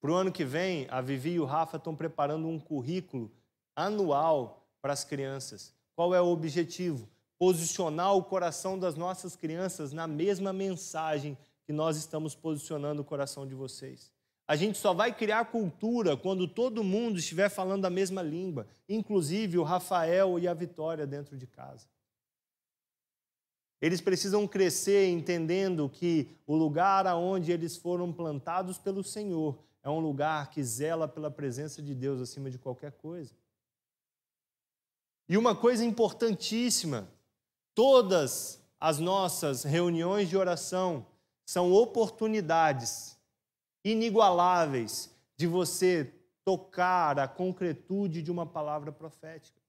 Para 0.00 0.12
o 0.12 0.14
ano 0.14 0.30
que 0.30 0.44
vem, 0.44 0.86
a 0.88 1.00
Vivi 1.00 1.32
e 1.32 1.40
o 1.40 1.44
Rafa 1.44 1.78
estão 1.78 1.96
preparando 1.96 2.46
um 2.46 2.60
currículo 2.60 3.32
anual 3.74 4.66
para 4.80 4.92
as 4.92 5.02
crianças. 5.02 5.74
Qual 5.94 6.14
é 6.14 6.20
o 6.20 6.28
objetivo? 6.28 7.08
posicionar 7.38 8.14
o 8.14 8.24
coração 8.24 8.78
das 8.78 8.94
nossas 8.94 9.36
crianças 9.36 9.92
na 9.92 10.06
mesma 10.06 10.52
mensagem 10.52 11.36
que 11.66 11.72
nós 11.72 11.96
estamos 11.96 12.34
posicionando 12.34 13.02
o 13.02 13.04
coração 13.04 13.46
de 13.46 13.54
vocês. 13.54 14.10
A 14.48 14.54
gente 14.54 14.78
só 14.78 14.94
vai 14.94 15.12
criar 15.12 15.46
cultura 15.46 16.16
quando 16.16 16.46
todo 16.46 16.84
mundo 16.84 17.18
estiver 17.18 17.48
falando 17.48 17.84
a 17.84 17.90
mesma 17.90 18.22
língua, 18.22 18.66
inclusive 18.88 19.58
o 19.58 19.64
Rafael 19.64 20.38
e 20.38 20.46
a 20.46 20.54
Vitória 20.54 21.06
dentro 21.06 21.36
de 21.36 21.46
casa. 21.46 21.86
Eles 23.80 24.00
precisam 24.00 24.46
crescer 24.46 25.08
entendendo 25.08 25.88
que 25.88 26.30
o 26.46 26.56
lugar 26.56 27.06
aonde 27.06 27.52
eles 27.52 27.76
foram 27.76 28.12
plantados 28.12 28.78
pelo 28.78 29.04
Senhor 29.04 29.58
é 29.82 29.90
um 29.90 30.00
lugar 30.00 30.50
que 30.50 30.62
zela 30.64 31.06
pela 31.06 31.30
presença 31.30 31.80
de 31.82 31.94
Deus 31.94 32.20
acima 32.20 32.50
de 32.50 32.58
qualquer 32.58 32.92
coisa. 32.92 33.32
E 35.28 35.36
uma 35.36 35.54
coisa 35.54 35.84
importantíssima 35.84 37.08
Todas 37.76 38.58
as 38.80 38.98
nossas 38.98 39.62
reuniões 39.62 40.30
de 40.30 40.36
oração 40.36 41.06
são 41.44 41.74
oportunidades 41.74 43.18
inigualáveis 43.84 45.14
de 45.36 45.46
você 45.46 46.10
tocar 46.42 47.18
a 47.18 47.28
concretude 47.28 48.22
de 48.22 48.30
uma 48.30 48.46
palavra 48.46 48.90
profética. 48.90 49.60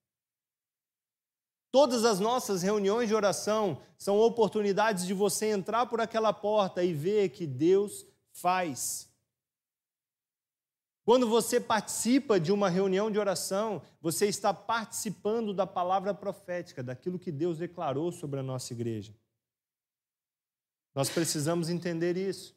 Todas 1.77 2.05
as 2.05 2.19
nossas 2.19 2.63
reuniões 2.63 3.07
de 3.07 3.13
oração 3.13 3.79
são 3.99 4.17
oportunidades 4.17 5.05
de 5.05 5.13
você 5.13 5.51
entrar 5.51 5.85
por 5.85 6.01
aquela 6.01 6.33
porta 6.33 6.83
e 6.83 6.91
ver 6.91 7.29
que 7.29 7.45
Deus 7.45 8.03
faz. 8.31 9.07
Quando 11.05 11.29
você 11.29 11.61
participa 11.61 12.39
de 12.39 12.51
uma 12.51 12.67
reunião 12.67 13.11
de 13.11 13.19
oração, 13.19 13.79
você 14.01 14.25
está 14.25 14.51
participando 14.51 15.53
da 15.53 15.67
palavra 15.67 16.15
profética, 16.15 16.81
daquilo 16.81 17.19
que 17.19 17.31
Deus 17.31 17.59
declarou 17.59 18.11
sobre 18.11 18.39
a 18.39 18.43
nossa 18.43 18.73
igreja. 18.73 19.15
Nós 20.95 21.11
precisamos 21.11 21.69
entender 21.69 22.17
isso. 22.17 22.55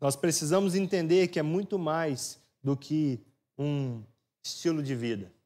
Nós 0.00 0.16
precisamos 0.16 0.74
entender 0.74 1.28
que 1.28 1.38
é 1.38 1.42
muito 1.42 1.78
mais 1.78 2.40
do 2.64 2.74
que 2.74 3.20
um 3.58 4.02
estilo 4.42 4.82
de 4.82 4.94
vida. 4.94 5.37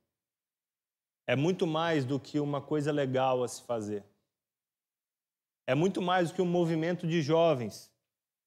É 1.26 1.36
muito 1.36 1.66
mais 1.66 2.04
do 2.04 2.18
que 2.18 2.40
uma 2.40 2.60
coisa 2.60 2.90
legal 2.90 3.42
a 3.42 3.48
se 3.48 3.62
fazer. 3.62 4.04
É 5.66 5.74
muito 5.74 6.02
mais 6.02 6.30
do 6.30 6.34
que 6.34 6.42
um 6.42 6.46
movimento 6.46 7.06
de 7.06 7.22
jovens 7.22 7.92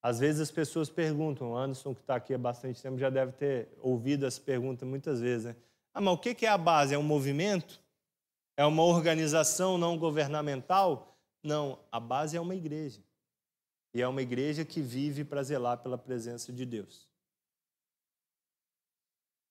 às 0.05 0.19
vezes 0.19 0.39
as 0.39 0.51
pessoas 0.51 0.88
perguntam, 0.88 1.57
Anderson, 1.57 1.95
que 1.95 2.01
está 2.01 2.17
aqui 2.17 2.31
há 2.31 2.38
bastante 2.38 2.79
tempo, 2.79 2.95
já 2.95 3.09
deve 3.09 3.31
ter 3.31 3.69
ouvido 3.81 4.27
essa 4.27 4.39
pergunta 4.39 4.85
muitas 4.85 5.19
vezes, 5.19 5.47
né? 5.47 5.55
Ah, 5.91 5.99
mas 5.99 6.13
o 6.13 6.17
que 6.19 6.45
é 6.45 6.49
a 6.49 6.59
base? 6.59 6.93
É 6.93 6.97
um 6.97 7.01
movimento? 7.01 7.81
É 8.55 8.63
uma 8.63 8.83
organização 8.83 9.79
não 9.79 9.97
governamental? 9.97 11.17
Não, 11.41 11.79
a 11.91 11.99
base 11.99 12.38
é 12.38 12.39
uma 12.39 12.53
igreja. 12.53 13.01
E 13.95 14.01
é 14.03 14.07
uma 14.07 14.21
igreja 14.21 14.63
que 14.63 14.79
vive 14.79 15.23
para 15.23 15.41
zelar 15.41 15.79
pela 15.79 15.97
presença 15.97 16.53
de 16.53 16.67
Deus. 16.67 17.09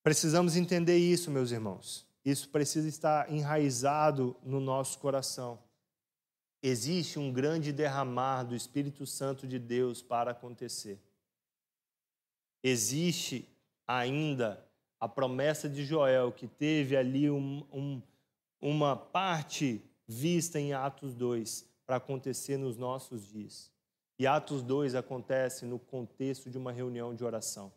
Precisamos 0.04 0.54
entender 0.54 0.98
isso, 0.98 1.32
meus 1.32 1.50
irmãos. 1.50 2.06
Isso 2.24 2.48
precisa 2.48 2.88
estar 2.88 3.30
enraizado 3.30 4.36
no 4.42 4.60
nosso 4.60 4.98
coração 4.98 5.58
existe 6.66 7.18
um 7.18 7.30
grande 7.30 7.74
derramar 7.74 8.42
do 8.42 8.56
Espírito 8.56 9.04
Santo 9.04 9.46
de 9.46 9.58
Deus 9.58 10.00
para 10.00 10.30
acontecer. 10.30 10.98
Existe 12.62 13.46
ainda 13.86 14.66
a 14.98 15.06
promessa 15.06 15.68
de 15.68 15.84
Joel, 15.84 16.32
que 16.32 16.46
teve 16.46 16.96
ali 16.96 17.30
um, 17.30 17.62
um, 17.70 18.02
uma 18.62 18.96
parte 18.96 19.84
vista 20.08 20.58
em 20.58 20.72
Atos 20.72 21.14
2 21.14 21.68
para 21.84 21.96
acontecer 21.96 22.56
nos 22.56 22.78
nossos 22.78 23.26
dias. 23.26 23.70
E 24.18 24.26
Atos 24.26 24.62
2 24.62 24.94
acontece 24.94 25.66
no 25.66 25.78
contexto 25.78 26.48
de 26.48 26.56
uma 26.56 26.72
reunião 26.72 27.14
de 27.14 27.22
oração. 27.22 27.70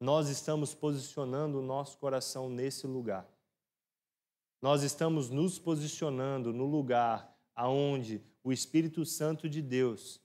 Nós 0.00 0.28
estamos 0.28 0.74
posicionando 0.74 1.58
o 1.58 1.62
nosso 1.62 1.98
coração 1.98 2.48
nesse 2.48 2.86
lugar 2.86 3.28
nós 4.60 4.82
estamos 4.82 5.30
nos 5.30 5.58
posicionando 5.58 6.52
no 6.52 6.66
lugar 6.66 7.34
aonde 7.54 8.22
o 8.44 8.52
Espírito 8.52 9.06
Santo 9.06 9.48
de 9.48 9.62
Deus 9.62 10.20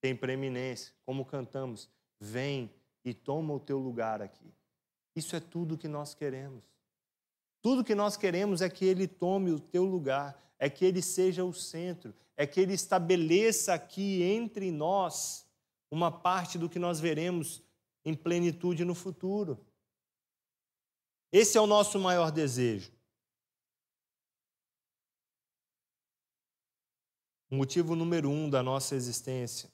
tem 0.00 0.16
preeminência, 0.16 0.94
como 1.04 1.24
cantamos, 1.24 1.88
vem 2.18 2.70
e 3.04 3.12
toma 3.12 3.52
o 3.54 3.60
teu 3.60 3.78
lugar 3.78 4.22
aqui. 4.22 4.52
Isso 5.14 5.36
é 5.36 5.40
tudo 5.40 5.76
que 5.76 5.88
nós 5.88 6.14
queremos. 6.14 6.64
Tudo 7.60 7.84
que 7.84 7.94
nós 7.94 8.16
queremos 8.16 8.62
é 8.62 8.70
que 8.70 8.84
ele 8.84 9.06
tome 9.06 9.50
o 9.50 9.60
teu 9.60 9.84
lugar, 9.84 10.40
é 10.58 10.70
que 10.70 10.84
ele 10.84 11.02
seja 11.02 11.44
o 11.44 11.52
centro, 11.52 12.14
é 12.36 12.46
que 12.46 12.60
ele 12.60 12.74
estabeleça 12.74 13.74
aqui 13.74 14.22
entre 14.22 14.70
nós 14.70 15.46
uma 15.90 16.10
parte 16.10 16.58
do 16.58 16.68
que 16.68 16.78
nós 16.78 17.00
veremos 17.00 17.62
em 18.06 18.14
plenitude 18.14 18.84
no 18.84 18.94
futuro. 18.94 19.58
Esse 21.32 21.58
é 21.58 21.60
o 21.60 21.66
nosso 21.66 21.98
maior 21.98 22.30
desejo. 22.30 22.92
O 27.50 27.56
motivo 27.56 27.96
número 27.96 28.30
um 28.30 28.48
da 28.48 28.62
nossa 28.62 28.94
existência 28.94 29.68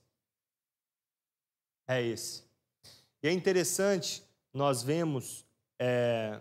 é 1.86 2.02
esse. 2.02 2.42
E 3.22 3.28
é 3.28 3.32
interessante, 3.32 4.24
nós 4.52 4.82
vemos 4.82 5.46
é, 5.78 6.40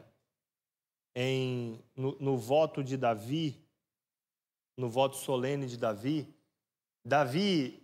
em, 1.14 1.84
no, 1.94 2.18
no 2.22 2.38
voto 2.38 2.82
de 2.82 2.96
Davi, 2.96 3.62
no 4.78 4.90
voto 4.90 5.18
solene 5.18 5.68
de 5.68 5.78
Davi, 5.78 6.34
Davi 7.04 7.81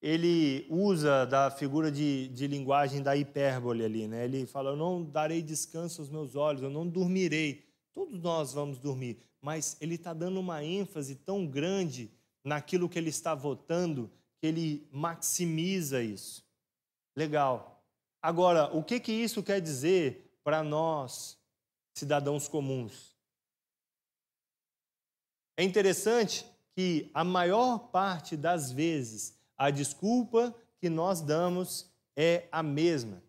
ele 0.00 0.66
usa 0.68 1.24
da 1.24 1.50
figura 1.50 1.90
de, 1.90 2.28
de 2.28 2.46
linguagem 2.46 3.02
da 3.02 3.16
hipérbole 3.16 3.84
ali, 3.84 4.06
né? 4.06 4.24
Ele 4.24 4.46
fala: 4.46 4.70
Eu 4.70 4.76
não 4.76 5.02
darei 5.02 5.42
descanso 5.42 6.00
aos 6.00 6.10
meus 6.10 6.36
olhos, 6.36 6.62
eu 6.62 6.70
não 6.70 6.86
dormirei. 6.86 7.66
Todos 7.94 8.20
nós 8.20 8.52
vamos 8.52 8.78
dormir, 8.78 9.18
mas 9.40 9.76
ele 9.80 9.94
está 9.94 10.12
dando 10.12 10.38
uma 10.38 10.62
ênfase 10.62 11.14
tão 11.14 11.46
grande 11.46 12.10
naquilo 12.44 12.88
que 12.88 12.98
ele 12.98 13.08
está 13.10 13.34
votando, 13.34 14.10
que 14.38 14.46
ele 14.46 14.88
maximiza 14.92 16.02
isso. 16.02 16.44
Legal. 17.16 17.82
Agora, 18.20 18.66
o 18.76 18.82
que, 18.82 19.00
que 19.00 19.12
isso 19.12 19.42
quer 19.42 19.60
dizer 19.60 20.38
para 20.44 20.62
nós, 20.62 21.38
cidadãos 21.94 22.46
comuns? 22.46 23.16
É 25.56 25.64
interessante 25.64 26.44
que 26.74 27.10
a 27.14 27.24
maior 27.24 27.78
parte 27.88 28.36
das 28.36 28.70
vezes 28.70 29.35
a 29.56 29.70
desculpa 29.70 30.54
que 30.78 30.88
nós 30.88 31.20
damos 31.20 31.90
é 32.16 32.48
a 32.50 32.62
mesma. 32.62 33.22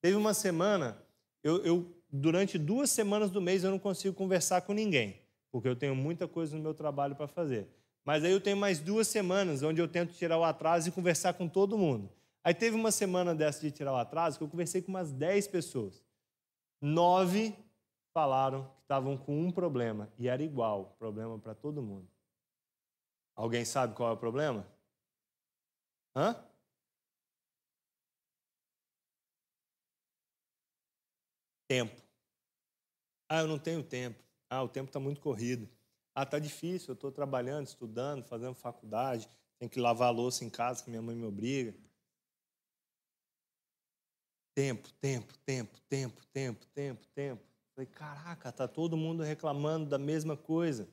Teve 0.00 0.16
uma 0.16 0.34
semana 0.34 1.02
eu, 1.42 1.64
eu, 1.64 1.96
durante 2.10 2.56
duas 2.56 2.90
semanas 2.90 3.30
do 3.30 3.40
mês 3.40 3.64
eu 3.64 3.70
não 3.70 3.78
consigo 3.78 4.14
conversar 4.14 4.62
com 4.62 4.72
ninguém, 4.72 5.20
porque 5.50 5.68
eu 5.68 5.74
tenho 5.74 5.94
muita 5.94 6.28
coisa 6.28 6.56
no 6.56 6.62
meu 6.62 6.72
trabalho 6.72 7.16
para 7.16 7.26
fazer. 7.26 7.68
Mas 8.04 8.24
aí 8.24 8.32
eu 8.32 8.40
tenho 8.40 8.56
mais 8.56 8.78
duas 8.78 9.08
semanas 9.08 9.62
onde 9.62 9.80
eu 9.80 9.88
tento 9.88 10.12
tirar 10.12 10.38
o 10.38 10.44
atraso 10.44 10.88
e 10.88 10.92
conversar 10.92 11.34
com 11.34 11.48
todo 11.48 11.78
mundo. 11.78 12.10
Aí 12.44 12.54
teve 12.54 12.76
uma 12.76 12.90
semana 12.90 13.34
dessa 13.34 13.60
de 13.60 13.70
tirar 13.70 13.92
o 13.92 13.96
atraso 13.96 14.38
que 14.38 14.44
eu 14.44 14.48
conversei 14.48 14.82
com 14.82 14.90
umas 14.90 15.12
10 15.12 15.46
pessoas. 15.48 16.02
Nove 16.80 17.54
falaram 18.12 18.64
que 18.64 18.82
estavam 18.82 19.16
com 19.16 19.40
um 19.40 19.50
problema 19.50 20.08
e 20.18 20.28
era 20.28 20.42
igual, 20.42 20.96
problema 20.98 21.38
para 21.38 21.54
todo 21.54 21.82
mundo. 21.82 22.08
Alguém 23.34 23.64
sabe 23.64 23.94
qual 23.94 24.10
é 24.10 24.12
o 24.12 24.16
problema? 24.16 24.66
Hã? 26.14 26.36
Tempo. 31.68 32.02
Ah, 33.28 33.40
eu 33.40 33.48
não 33.48 33.58
tenho 33.58 33.82
tempo. 33.82 34.22
Ah, 34.50 34.62
o 34.62 34.68
tempo 34.68 34.88
está 34.88 35.00
muito 35.00 35.20
corrido. 35.20 35.68
Ah, 36.14 36.24
está 36.24 36.38
difícil, 36.38 36.90
eu 36.90 36.94
estou 36.94 37.10
trabalhando, 37.10 37.66
estudando, 37.66 38.24
fazendo 38.24 38.54
faculdade, 38.54 39.28
tenho 39.58 39.70
que 39.70 39.80
lavar 39.80 40.08
a 40.08 40.10
louça 40.10 40.44
em 40.44 40.50
casa 40.50 40.84
que 40.84 40.90
minha 40.90 41.00
mãe 41.00 41.16
me 41.16 41.24
obriga. 41.24 41.74
Tempo, 44.54 44.92
tempo, 45.00 45.32
tempo, 45.46 45.80
tempo, 45.88 46.20
tempo, 46.26 46.66
tempo, 46.74 47.06
tempo. 47.14 47.42
Falei, 47.74 47.86
caraca, 47.86 48.52
tá 48.52 48.68
todo 48.68 48.98
mundo 48.98 49.22
reclamando 49.22 49.88
da 49.88 49.98
mesma 49.98 50.36
coisa. 50.36 50.86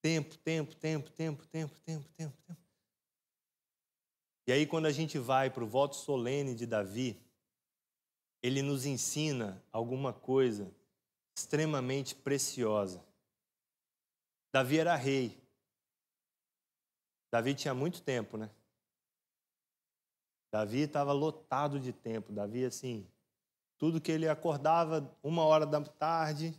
Tempo, 0.00 0.36
tempo, 0.38 0.74
tempo, 0.74 1.10
tempo, 1.10 1.46
tempo, 1.46 1.74
tempo, 1.80 2.08
tempo, 2.16 2.36
tempo. 2.46 2.63
E 4.46 4.52
aí, 4.52 4.66
quando 4.66 4.86
a 4.86 4.92
gente 4.92 5.18
vai 5.18 5.48
para 5.48 5.64
o 5.64 5.66
voto 5.66 5.96
solene 5.96 6.54
de 6.54 6.66
Davi, 6.66 7.18
ele 8.42 8.60
nos 8.60 8.84
ensina 8.84 9.62
alguma 9.72 10.12
coisa 10.12 10.70
extremamente 11.34 12.14
preciosa. 12.14 13.02
Davi 14.52 14.78
era 14.78 14.94
rei. 14.94 15.42
Davi 17.32 17.54
tinha 17.54 17.72
muito 17.72 18.02
tempo, 18.02 18.36
né? 18.36 18.50
Davi 20.52 20.80
estava 20.82 21.12
lotado 21.12 21.80
de 21.80 21.92
tempo. 21.92 22.32
Davi, 22.32 22.64
assim, 22.64 23.08
tudo 23.78 24.00
que 24.00 24.12
ele 24.12 24.28
acordava, 24.28 25.10
uma 25.22 25.42
hora 25.42 25.66
da 25.66 25.80
tarde, 25.80 26.54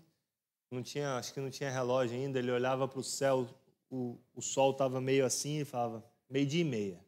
não 0.69 0.84
tinha, 0.84 1.17
acho 1.17 1.34
que 1.34 1.39
não 1.39 1.50
tinha 1.50 1.71
relógio 1.71 2.17
ainda, 2.17 2.39
ele 2.39 2.52
olhava 2.52 2.88
para 2.88 3.00
o 3.00 3.04
céu, 3.04 3.48
o, 3.89 4.17
o 4.34 4.41
sol 4.41 4.71
estava 4.71 5.00
meio 5.00 5.26
assim 5.26 5.60
e 5.60 5.65
falava, 5.65 6.04
meio 6.30 6.45
dia 6.45 6.62
e 6.62 6.65
meia. 6.65 7.05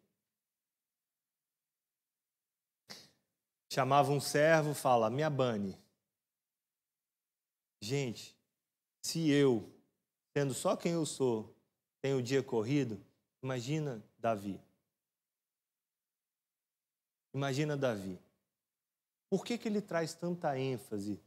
Chamava 3.69 4.11
um 4.11 4.19
servo, 4.19 4.73
fala, 4.73 5.09
me 5.09 5.23
abane. 5.23 5.77
Gente, 7.81 8.35
se 9.01 9.29
eu, 9.29 9.71
sendo 10.35 10.53
só 10.53 10.75
quem 10.75 10.93
eu 10.93 11.05
sou, 11.05 11.55
tenho 12.01 12.17
o 12.17 12.23
dia 12.23 12.41
corrido, 12.41 13.03
imagina 13.43 14.03
Davi. 14.17 14.59
Imagina 17.33 17.77
Davi. 17.77 18.19
Por 19.29 19.45
que, 19.45 19.57
que 19.57 19.67
ele 19.67 19.81
traz 19.81 20.13
tanta 20.13 20.57
ênfase? 20.57 21.21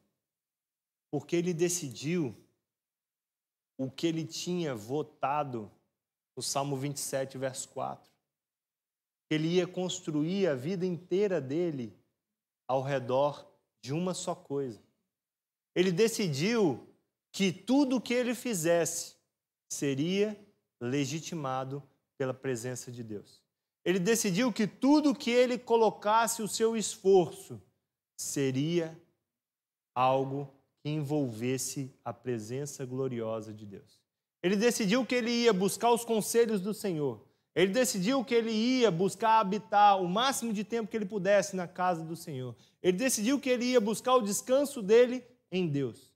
Porque 1.11 1.37
ele 1.37 1.53
decidiu 1.53 2.35
o 3.76 3.90
que 3.90 4.07
ele 4.07 4.26
tinha 4.26 4.74
votado 4.74 5.70
no 6.37 6.42
Salmo 6.42 6.76
27, 6.76 7.38
verso 7.38 7.68
4. 7.70 8.11
Ele 9.29 9.48
ia 9.48 9.66
construir 9.66 10.48
a 10.48 10.55
vida 10.55 10.85
inteira 10.85 11.40
dele 11.40 11.99
ao 12.70 12.83
redor 12.83 13.50
de 13.83 13.92
uma 13.92 14.14
só 14.14 14.33
coisa. 14.33 14.80
Ele 15.74 15.90
decidiu 15.90 16.87
que 17.33 17.52
tudo 17.52 17.96
o 17.96 18.00
que 18.00 18.14
ele 18.14 18.33
fizesse 18.33 19.16
seria 19.72 20.38
legitimado 20.80 21.83
pela 22.16 22.33
presença 22.33 22.92
de 22.92 23.02
Deus. 23.02 23.42
Ele 23.85 23.98
decidiu 23.98 24.52
que 24.52 24.68
tudo 24.68 25.16
que 25.16 25.33
ele 25.33 25.59
colocasse 25.59 26.42
o 26.42 26.48
seu 26.48 26.76
esforço 26.76 27.61
seria 28.16 28.96
algo 29.92 30.48
que 30.80 30.90
envolvesse 30.90 31.92
a 32.04 32.12
presença 32.12 32.87
gloriosa 32.87 33.52
de 33.52 33.66
Deus. 33.66 34.00
Ele 34.44 34.54
decidiu 34.54 35.04
que 35.04 35.16
ele 35.16 35.33
ia 35.33 35.52
buscar 35.52 35.90
os 35.90 36.04
conselhos 36.04 36.61
do 36.61 36.72
Senhor. 36.72 37.20
Ele 37.54 37.72
decidiu 37.72 38.24
que 38.24 38.34
ele 38.34 38.52
ia 38.52 38.90
buscar 38.90 39.40
habitar 39.40 40.00
o 40.00 40.08
máximo 40.08 40.52
de 40.52 40.62
tempo 40.62 40.90
que 40.90 40.96
ele 40.96 41.06
pudesse 41.06 41.56
na 41.56 41.66
casa 41.66 42.04
do 42.04 42.14
Senhor. 42.14 42.56
Ele 42.82 42.96
decidiu 42.96 43.40
que 43.40 43.50
ele 43.50 43.64
ia 43.64 43.80
buscar 43.80 44.14
o 44.14 44.22
descanso 44.22 44.80
dele 44.80 45.24
em 45.50 45.66
Deus. 45.68 46.12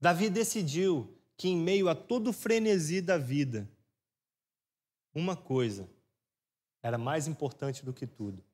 Davi 0.00 0.28
decidiu 0.28 1.16
que, 1.36 1.48
em 1.48 1.56
meio 1.56 1.88
a 1.88 1.94
todo 1.94 2.28
o 2.28 2.32
frenesi 2.32 3.00
da 3.00 3.16
vida, 3.16 3.68
uma 5.14 5.36
coisa 5.36 5.88
era 6.82 6.98
mais 6.98 7.26
importante 7.26 7.84
do 7.84 7.92
que 7.92 8.06
tudo. 8.06 8.44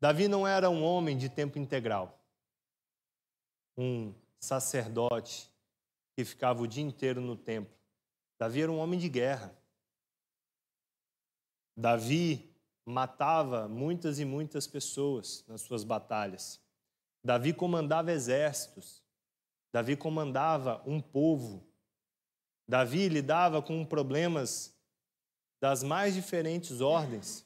Davi 0.00 0.28
não 0.28 0.46
era 0.46 0.70
um 0.70 0.82
homem 0.82 1.18
de 1.18 1.28
tempo 1.28 1.58
integral, 1.58 2.24
um 3.76 4.14
sacerdote 4.38 5.50
que 6.16 6.24
ficava 6.24 6.62
o 6.62 6.66
dia 6.66 6.84
inteiro 6.84 7.20
no 7.20 7.36
templo. 7.36 7.77
Davi 8.38 8.62
era 8.62 8.70
um 8.70 8.78
homem 8.78 8.98
de 8.98 9.08
guerra. 9.08 9.56
Davi 11.76 12.54
matava 12.84 13.68
muitas 13.68 14.18
e 14.18 14.24
muitas 14.24 14.66
pessoas 14.66 15.44
nas 15.46 15.60
suas 15.60 15.84
batalhas. 15.84 16.60
Davi 17.22 17.52
comandava 17.52 18.12
exércitos. 18.12 19.02
Davi 19.72 19.96
comandava 19.96 20.82
um 20.86 21.00
povo. 21.00 21.66
Davi 22.66 23.08
lidava 23.08 23.60
com 23.60 23.84
problemas 23.84 24.74
das 25.60 25.82
mais 25.82 26.14
diferentes 26.14 26.80
ordens. 26.80 27.44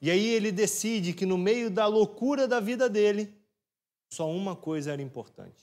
E 0.00 0.10
aí 0.10 0.26
ele 0.26 0.52
decide 0.52 1.12
que 1.12 1.26
no 1.26 1.38
meio 1.38 1.70
da 1.70 1.86
loucura 1.86 2.46
da 2.46 2.60
vida 2.60 2.88
dele, 2.88 3.34
só 4.12 4.30
uma 4.30 4.54
coisa 4.54 4.92
era 4.92 5.02
importante: 5.02 5.62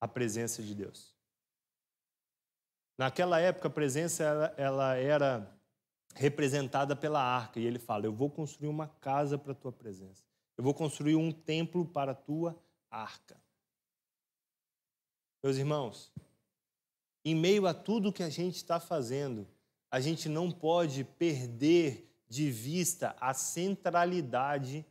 a 0.00 0.06
presença 0.06 0.62
de 0.62 0.74
Deus. 0.74 1.13
Naquela 2.96 3.40
época, 3.40 3.68
a 3.68 3.70
presença 3.70 4.22
ela, 4.22 4.54
ela 4.56 4.94
era 4.94 5.54
representada 6.14 6.94
pela 6.94 7.20
arca. 7.20 7.58
E 7.58 7.66
ele 7.66 7.78
fala: 7.78 8.06
Eu 8.06 8.12
vou 8.12 8.30
construir 8.30 8.68
uma 8.68 8.88
casa 8.88 9.36
para 9.36 9.52
a 9.52 9.56
tua 9.56 9.72
presença. 9.72 10.24
Eu 10.56 10.62
vou 10.62 10.74
construir 10.74 11.16
um 11.16 11.32
templo 11.32 11.84
para 11.84 12.12
a 12.12 12.14
tua 12.14 12.56
arca. 12.90 13.36
Meus 15.42 15.56
irmãos, 15.56 16.12
em 17.24 17.34
meio 17.34 17.66
a 17.66 17.74
tudo 17.74 18.12
que 18.12 18.22
a 18.22 18.30
gente 18.30 18.56
está 18.56 18.78
fazendo, 18.78 19.46
a 19.90 20.00
gente 20.00 20.28
não 20.28 20.50
pode 20.50 21.04
perder 21.04 22.10
de 22.28 22.50
vista 22.50 23.14
a 23.20 23.34
centralidade 23.34 24.86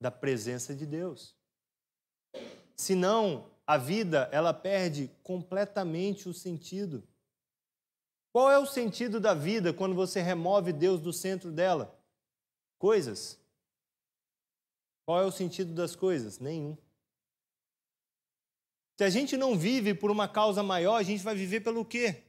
da 0.00 0.10
presença 0.10 0.74
de 0.74 0.86
Deus. 0.86 1.34
Senão, 2.76 3.50
a 3.66 3.76
vida 3.76 4.28
ela 4.30 4.54
perde 4.54 5.10
completamente 5.22 6.28
o 6.28 6.34
sentido. 6.34 7.02
Qual 8.36 8.50
é 8.50 8.58
o 8.58 8.66
sentido 8.66 9.18
da 9.18 9.32
vida 9.32 9.72
quando 9.72 9.94
você 9.94 10.20
remove 10.20 10.70
Deus 10.70 11.00
do 11.00 11.10
centro 11.10 11.50
dela? 11.50 11.98
Coisas. 12.76 13.40
Qual 15.06 15.22
é 15.22 15.24
o 15.24 15.32
sentido 15.32 15.72
das 15.72 15.96
coisas? 15.96 16.38
Nenhum. 16.38 16.76
Se 18.98 19.04
a 19.04 19.08
gente 19.08 19.38
não 19.38 19.56
vive 19.56 19.94
por 19.94 20.10
uma 20.10 20.28
causa 20.28 20.62
maior, 20.62 20.96
a 20.96 21.02
gente 21.02 21.24
vai 21.24 21.34
viver 21.34 21.62
pelo 21.62 21.82
quê? 21.82 22.24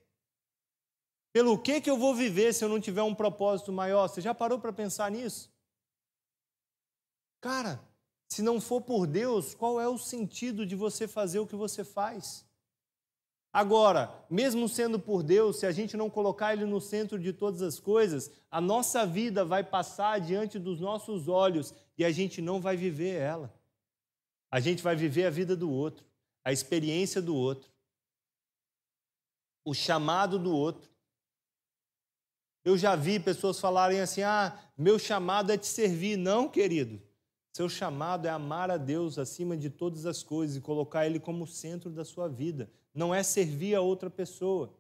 Pelo 1.34 1.62
que 1.62 1.82
que 1.82 1.90
eu 1.90 1.98
vou 1.98 2.16
viver 2.16 2.54
se 2.54 2.64
eu 2.64 2.70
não 2.70 2.80
tiver 2.80 3.04
um 3.04 3.14
propósito 3.14 3.74
maior? 3.74 4.08
Você 4.08 4.22
já 4.22 4.34
parou 4.34 4.62
para 4.62 4.72
pensar 4.72 5.12
nisso? 5.12 5.54
Cara, 7.42 7.86
se 8.30 8.42
não 8.42 8.62
for 8.62 8.80
por 8.80 9.06
Deus, 9.06 9.54
qual 9.54 9.78
é 9.78 9.90
o 9.90 9.98
sentido 9.98 10.66
de 10.66 10.74
você 10.74 11.06
fazer 11.06 11.40
o 11.40 11.48
que 11.48 11.58
você 11.58 11.84
faz? 11.84 12.47
Agora, 13.58 14.14
mesmo 14.30 14.70
sendo 14.70 15.00
por 15.00 15.24
Deus, 15.24 15.58
se 15.58 15.66
a 15.66 15.72
gente 15.72 15.98
não 15.98 16.12
colocar 16.12 16.54
Ele 16.54 16.64
no 16.64 16.80
centro 16.80 17.18
de 17.18 17.34
todas 17.34 17.64
as 17.64 17.80
coisas, 17.80 18.30
a 18.52 18.62
nossa 18.62 19.04
vida 19.04 19.44
vai 19.44 19.64
passar 19.64 20.20
diante 20.20 20.60
dos 20.60 20.80
nossos 20.80 21.28
olhos 21.28 21.74
e 21.98 22.06
a 22.06 22.12
gente 22.12 22.40
não 22.40 22.62
vai 22.62 22.78
viver 22.78 23.16
ela. 23.16 23.52
A 24.52 24.60
gente 24.60 24.84
vai 24.84 24.96
viver 24.96 25.26
a 25.26 25.32
vida 25.32 25.56
do 25.56 25.72
outro, 25.72 26.06
a 26.46 26.52
experiência 26.52 27.20
do 27.20 27.36
outro, 27.36 27.68
o 29.66 29.74
chamado 29.74 30.38
do 30.38 30.56
outro. 30.56 30.88
Eu 32.64 32.78
já 32.78 32.96
vi 32.96 33.20
pessoas 33.20 33.60
falarem 33.60 34.02
assim: 34.02 34.22
ah, 34.22 34.56
meu 34.78 35.00
chamado 35.00 35.52
é 35.52 35.58
te 35.58 35.66
servir. 35.66 36.16
Não, 36.16 36.48
querido. 36.48 37.02
Seu 37.56 37.68
chamado 37.68 38.28
é 38.28 38.30
amar 38.30 38.70
a 38.70 38.78
Deus 38.78 39.18
acima 39.18 39.58
de 39.58 39.72
todas 39.72 40.06
as 40.06 40.22
coisas 40.22 40.58
e 40.58 40.62
colocar 40.62 41.08
Ele 41.08 41.20
como 41.20 41.48
centro 41.48 41.90
da 41.90 42.06
sua 42.06 42.28
vida 42.28 42.70
não 42.98 43.14
é 43.14 43.22
servir 43.22 43.76
a 43.76 43.82
outra 43.82 44.10
pessoa. 44.10 44.74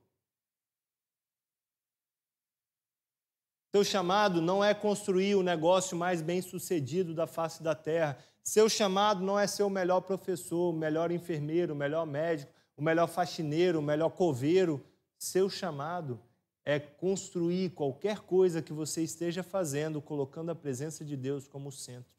Seu 3.72 3.84
chamado 3.84 4.42
não 4.42 4.64
é 4.64 4.74
construir 4.74 5.36
o 5.36 5.44
negócio 5.44 5.96
mais 5.96 6.20
bem 6.20 6.42
sucedido 6.42 7.14
da 7.14 7.28
face 7.28 7.62
da 7.62 7.76
terra. 7.76 8.18
Seu 8.44 8.68
chamado 8.68 9.24
não 9.24 9.38
é 9.38 9.46
ser 9.46 9.62
o 9.62 9.70
melhor 9.70 10.02
professor, 10.02 10.74
o 10.74 10.78
melhor 10.78 11.12
enfermeiro, 11.12 11.74
o 11.74 11.78
melhor 11.78 12.08
médico, 12.08 12.52
o 12.76 12.82
melhor 12.82 13.08
faxineiro, 13.08 13.78
o 13.78 13.84
melhor 13.84 14.10
coveiro. 14.10 14.84
Seu 15.20 15.48
chamado 15.48 16.20
é 16.66 16.80
construir 16.80 17.70
qualquer 17.70 18.22
coisa 18.22 18.64
que 18.64 18.74
você 18.74 19.04
esteja 19.04 19.44
fazendo, 19.44 20.02
colocando 20.02 20.50
a 20.50 20.56
presença 20.56 21.06
de 21.06 21.16
Deus 21.16 21.48
como 21.48 21.72
centro. 21.72 22.17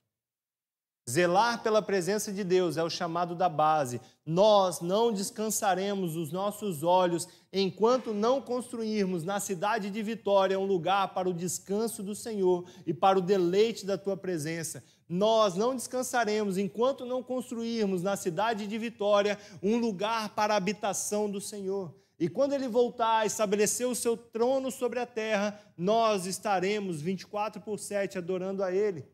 Zelar 1.09 1.62
pela 1.62 1.81
presença 1.81 2.31
de 2.31 2.44
Deus 2.44 2.77
é 2.77 2.83
o 2.83 2.90
chamado 2.90 3.35
da 3.35 3.49
base. 3.49 3.99
Nós 4.27 4.83
não 4.83 5.11
descansaremos 5.11 6.16
os 6.16 6.31
nossos 6.31 6.83
olhos 6.83 7.27
enquanto 7.51 8.12
não 8.12 8.42
construirmos 8.42 9.25
na 9.25 9.40
cidade 9.40 9.88
de 9.88 10.03
Vitória 10.03 10.61
um 10.61 10.66
lugar 10.66 11.14
para 11.14 11.27
o 11.27 11.33
descanso 11.33 12.03
do 12.03 12.14
Senhor 12.14 12.68
e 12.87 12.92
para 12.92 13.18
o 13.18 13.23
deleite 13.23 13.87
da 13.87 13.97
tua 13.97 14.18
presença. 14.18 14.85
Nós 15.09 15.55
não 15.55 15.75
descansaremos 15.75 16.59
enquanto 16.59 17.07
não 17.07 17.23
construirmos 17.23 18.03
na 18.03 18.14
cidade 18.14 18.66
de 18.66 18.77
Vitória 18.77 19.38
um 19.62 19.79
lugar 19.79 20.35
para 20.35 20.53
a 20.53 20.59
habitação 20.59 21.31
do 21.31 21.40
Senhor. 21.40 21.94
E 22.21 22.29
quando 22.29 22.53
ele 22.53 22.68
voltar 22.68 23.21
a 23.21 23.27
estabelecer 23.27 23.87
o 23.87 23.94
seu 23.94 24.14
trono 24.14 24.71
sobre 24.71 24.99
a 24.99 25.07
terra, 25.07 25.59
nós 25.75 26.27
estaremos 26.27 27.01
24 27.01 27.62
por 27.62 27.79
7 27.79 28.18
adorando 28.18 28.62
a 28.62 28.71
ele. 28.71 29.07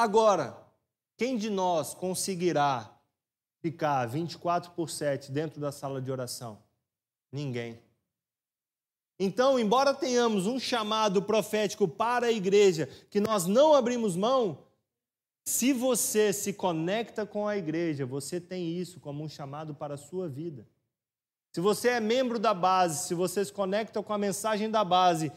Agora, 0.00 0.56
quem 1.14 1.36
de 1.36 1.50
nós 1.50 1.92
conseguirá 1.92 2.90
ficar 3.60 4.06
24 4.06 4.70
por 4.70 4.88
7 4.88 5.30
dentro 5.30 5.60
da 5.60 5.70
sala 5.70 6.00
de 6.00 6.10
oração? 6.10 6.62
Ninguém. 7.30 7.78
Então, 9.18 9.58
embora 9.58 9.92
tenhamos 9.92 10.46
um 10.46 10.58
chamado 10.58 11.20
profético 11.20 11.86
para 11.86 12.28
a 12.28 12.32
igreja, 12.32 12.88
que 13.10 13.20
nós 13.20 13.44
não 13.44 13.74
abrimos 13.74 14.16
mão, 14.16 14.64
se 15.44 15.70
você 15.70 16.32
se 16.32 16.54
conecta 16.54 17.26
com 17.26 17.46
a 17.46 17.58
igreja, 17.58 18.06
você 18.06 18.40
tem 18.40 18.70
isso 18.70 19.00
como 19.00 19.22
um 19.22 19.28
chamado 19.28 19.74
para 19.74 19.96
a 19.96 19.98
sua 19.98 20.26
vida. 20.30 20.66
Se 21.52 21.60
você 21.60 21.90
é 21.90 22.00
membro 22.00 22.38
da 22.38 22.54
base, 22.54 23.06
se 23.06 23.12
você 23.12 23.44
se 23.44 23.52
conecta 23.52 24.02
com 24.02 24.14
a 24.14 24.18
mensagem 24.18 24.70
da 24.70 24.82
base, 24.82 25.30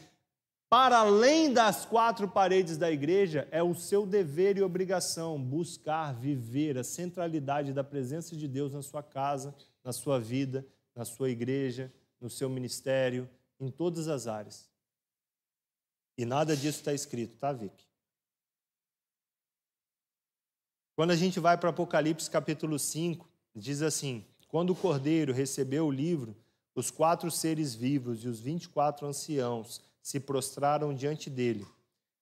para 0.68 0.98
além 0.98 1.52
das 1.52 1.84
quatro 1.84 2.28
paredes 2.28 2.76
da 2.76 2.90
igreja, 2.90 3.46
é 3.50 3.62
o 3.62 3.74
seu 3.74 4.06
dever 4.06 4.56
e 4.56 4.62
obrigação 4.62 5.40
buscar 5.40 6.12
viver 6.12 6.76
a 6.78 6.84
centralidade 6.84 7.72
da 7.72 7.84
presença 7.84 8.36
de 8.36 8.48
Deus 8.48 8.72
na 8.72 8.82
sua 8.82 9.02
casa, 9.02 9.54
na 9.84 9.92
sua 9.92 10.18
vida, 10.18 10.66
na 10.94 11.04
sua 11.04 11.30
igreja, 11.30 11.92
no 12.20 12.30
seu 12.30 12.48
ministério, 12.48 13.28
em 13.60 13.70
todas 13.70 14.08
as 14.08 14.26
áreas. 14.26 14.68
E 16.16 16.24
nada 16.24 16.56
disso 16.56 16.78
está 16.78 16.92
escrito, 16.92 17.36
tá, 17.36 17.52
Vic? 17.52 17.84
Quando 20.96 21.10
a 21.10 21.16
gente 21.16 21.40
vai 21.40 21.58
para 21.58 21.70
Apocalipse 21.70 22.30
capítulo 22.30 22.78
5, 22.78 23.28
diz 23.54 23.82
assim: 23.82 24.24
Quando 24.46 24.70
o 24.70 24.76
cordeiro 24.76 25.32
recebeu 25.32 25.86
o 25.86 25.90
livro, 25.90 26.36
os 26.74 26.90
quatro 26.90 27.30
seres 27.30 27.74
vivos 27.74 28.24
e 28.24 28.28
os 28.28 28.40
vinte 28.40 28.64
e 28.64 28.68
quatro 28.68 29.06
anciãos 29.06 29.82
se 30.04 30.20
prostraram 30.20 30.94
diante 30.94 31.30
dele. 31.30 31.66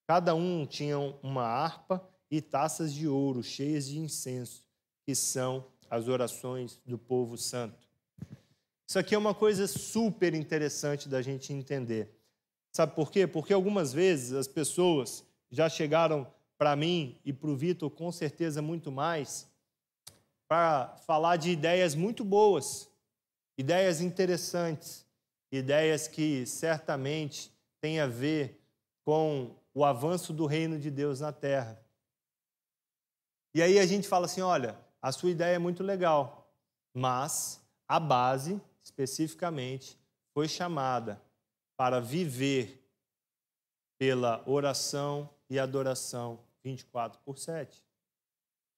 Cada 0.06 0.36
um 0.36 0.64
tinha 0.64 0.96
uma 1.20 1.42
harpa 1.42 2.00
e 2.30 2.40
taças 2.40 2.94
de 2.94 3.08
ouro 3.08 3.42
cheias 3.42 3.86
de 3.86 3.98
incenso, 3.98 4.64
que 5.04 5.16
são 5.16 5.66
as 5.90 6.06
orações 6.06 6.80
do 6.86 6.96
povo 6.96 7.36
santo. 7.36 7.88
Isso 8.86 8.98
aqui 9.00 9.16
é 9.16 9.18
uma 9.18 9.34
coisa 9.34 9.66
super 9.66 10.32
interessante 10.32 11.08
da 11.08 11.20
gente 11.20 11.52
entender. 11.52 12.08
Sabe 12.70 12.94
por 12.94 13.10
quê? 13.10 13.26
Porque 13.26 13.52
algumas 13.52 13.92
vezes 13.92 14.32
as 14.32 14.46
pessoas 14.46 15.24
já 15.50 15.68
chegaram 15.68 16.26
para 16.56 16.76
mim 16.76 17.18
e 17.24 17.32
para 17.32 17.50
o 17.50 17.56
Vitor, 17.56 17.90
com 17.90 18.12
certeza 18.12 18.62
muito 18.62 18.92
mais, 18.92 19.50
para 20.46 20.96
falar 21.04 21.36
de 21.36 21.50
ideias 21.50 21.96
muito 21.96 22.24
boas, 22.24 22.88
ideias 23.58 24.00
interessantes, 24.00 25.04
ideias 25.50 26.06
que 26.06 26.46
certamente 26.46 27.51
tem 27.82 27.98
a 27.98 28.06
ver 28.06 28.64
com 29.04 29.56
o 29.74 29.84
avanço 29.84 30.32
do 30.32 30.46
reino 30.46 30.78
de 30.78 30.90
Deus 30.90 31.18
na 31.20 31.32
terra. 31.32 31.84
E 33.52 33.60
aí 33.60 33.78
a 33.78 33.84
gente 33.84 34.08
fala 34.08 34.26
assim: 34.26 34.40
olha, 34.40 34.78
a 35.02 35.10
sua 35.10 35.30
ideia 35.30 35.56
é 35.56 35.58
muito 35.58 35.82
legal, 35.82 36.48
mas 36.94 37.60
a 37.88 37.98
base, 37.98 38.58
especificamente, 38.82 39.98
foi 40.32 40.48
chamada 40.48 41.20
para 41.76 42.00
viver 42.00 42.88
pela 43.98 44.42
oração 44.48 45.28
e 45.50 45.58
adoração 45.58 46.38
24 46.62 47.20
por 47.24 47.36
7. 47.36 47.84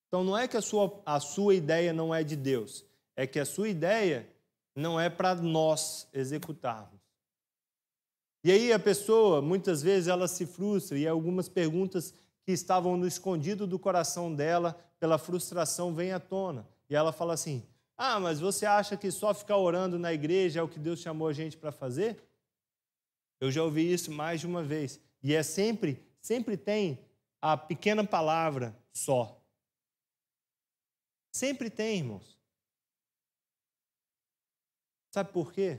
Então 0.08 0.24
não 0.24 0.36
é 0.36 0.48
que 0.48 0.56
a 0.56 0.62
sua, 0.62 1.02
a 1.04 1.20
sua 1.20 1.54
ideia 1.54 1.92
não 1.92 2.14
é 2.14 2.24
de 2.24 2.36
Deus, 2.36 2.86
é 3.14 3.26
que 3.26 3.38
a 3.38 3.44
sua 3.44 3.68
ideia 3.68 4.28
não 4.74 4.98
é 4.98 5.10
para 5.10 5.34
nós 5.34 6.08
executarmos. 6.12 7.03
E 8.44 8.52
aí 8.52 8.70
a 8.74 8.78
pessoa, 8.78 9.40
muitas 9.40 9.80
vezes, 9.80 10.06
ela 10.06 10.28
se 10.28 10.44
frustra 10.44 10.98
e 10.98 11.08
algumas 11.08 11.48
perguntas 11.48 12.12
que 12.44 12.52
estavam 12.52 12.94
no 12.94 13.06
escondido 13.06 13.66
do 13.66 13.78
coração 13.78 14.34
dela, 14.34 14.78
pela 15.00 15.16
frustração, 15.16 15.94
vêm 15.94 16.12
à 16.12 16.20
tona. 16.20 16.68
E 16.90 16.94
ela 16.94 17.10
fala 17.10 17.32
assim: 17.32 17.66
Ah, 17.96 18.20
mas 18.20 18.40
você 18.40 18.66
acha 18.66 18.98
que 18.98 19.10
só 19.10 19.32
ficar 19.32 19.56
orando 19.56 19.98
na 19.98 20.12
igreja 20.12 20.60
é 20.60 20.62
o 20.62 20.68
que 20.68 20.78
Deus 20.78 21.00
chamou 21.00 21.26
a 21.26 21.32
gente 21.32 21.56
para 21.56 21.72
fazer? 21.72 22.22
Eu 23.40 23.50
já 23.50 23.62
ouvi 23.64 23.90
isso 23.90 24.12
mais 24.12 24.40
de 24.40 24.46
uma 24.46 24.62
vez. 24.62 25.00
E 25.22 25.34
é 25.34 25.42
sempre, 25.42 26.04
sempre 26.20 26.54
tem 26.54 26.98
a 27.40 27.56
pequena 27.56 28.04
palavra 28.04 28.76
só. 28.92 29.40
Sempre 31.32 31.70
tem, 31.70 31.98
irmãos. 31.98 32.38
Sabe 35.10 35.32
por 35.32 35.50
quê? 35.50 35.78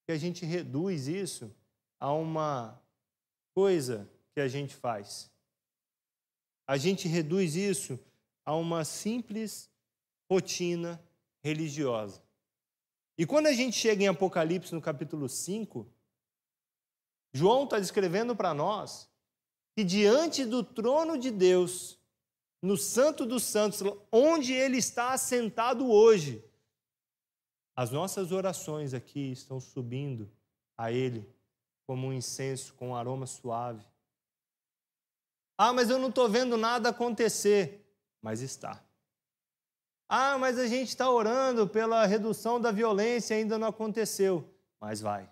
Porque 0.00 0.12
a 0.12 0.18
gente 0.18 0.44
reduz 0.44 1.06
isso 1.06 1.54
a 2.04 2.12
uma 2.12 2.78
coisa 3.54 4.06
que 4.34 4.40
a 4.40 4.46
gente 4.46 4.74
faz. 4.74 5.32
A 6.66 6.76
gente 6.76 7.08
reduz 7.08 7.56
isso 7.56 7.98
a 8.44 8.54
uma 8.54 8.84
simples 8.84 9.70
rotina 10.30 11.02
religiosa. 11.42 12.22
E 13.16 13.24
quando 13.24 13.46
a 13.46 13.54
gente 13.54 13.74
chega 13.78 14.04
em 14.04 14.08
Apocalipse, 14.08 14.74
no 14.74 14.82
capítulo 14.82 15.30
5, 15.30 15.90
João 17.32 17.64
está 17.64 17.80
descrevendo 17.80 18.36
para 18.36 18.52
nós 18.52 19.08
que 19.74 19.82
diante 19.82 20.44
do 20.44 20.62
trono 20.62 21.16
de 21.16 21.30
Deus, 21.30 21.98
no 22.60 22.76
Santo 22.76 23.24
dos 23.24 23.44
Santos, 23.44 23.80
onde 24.12 24.52
ele 24.52 24.76
está 24.76 25.14
assentado 25.14 25.90
hoje, 25.90 26.44
as 27.74 27.90
nossas 27.90 28.30
orações 28.30 28.92
aqui 28.92 29.32
estão 29.32 29.58
subindo 29.58 30.30
a 30.76 30.92
ele 30.92 31.33
como 31.86 32.06
um 32.06 32.12
incenso 32.12 32.74
com 32.74 32.90
um 32.90 32.96
aroma 32.96 33.26
suave. 33.26 33.84
Ah, 35.56 35.72
mas 35.72 35.90
eu 35.90 35.98
não 35.98 36.08
estou 36.08 36.28
vendo 36.28 36.56
nada 36.56 36.88
acontecer. 36.88 37.80
Mas 38.20 38.40
está. 38.40 38.82
Ah, 40.08 40.38
mas 40.38 40.58
a 40.58 40.66
gente 40.66 40.88
está 40.88 41.10
orando 41.10 41.68
pela 41.68 42.06
redução 42.06 42.60
da 42.60 42.70
violência, 42.70 43.36
ainda 43.36 43.58
não 43.58 43.68
aconteceu. 43.68 44.48
Mas 44.80 45.00
vai. 45.00 45.30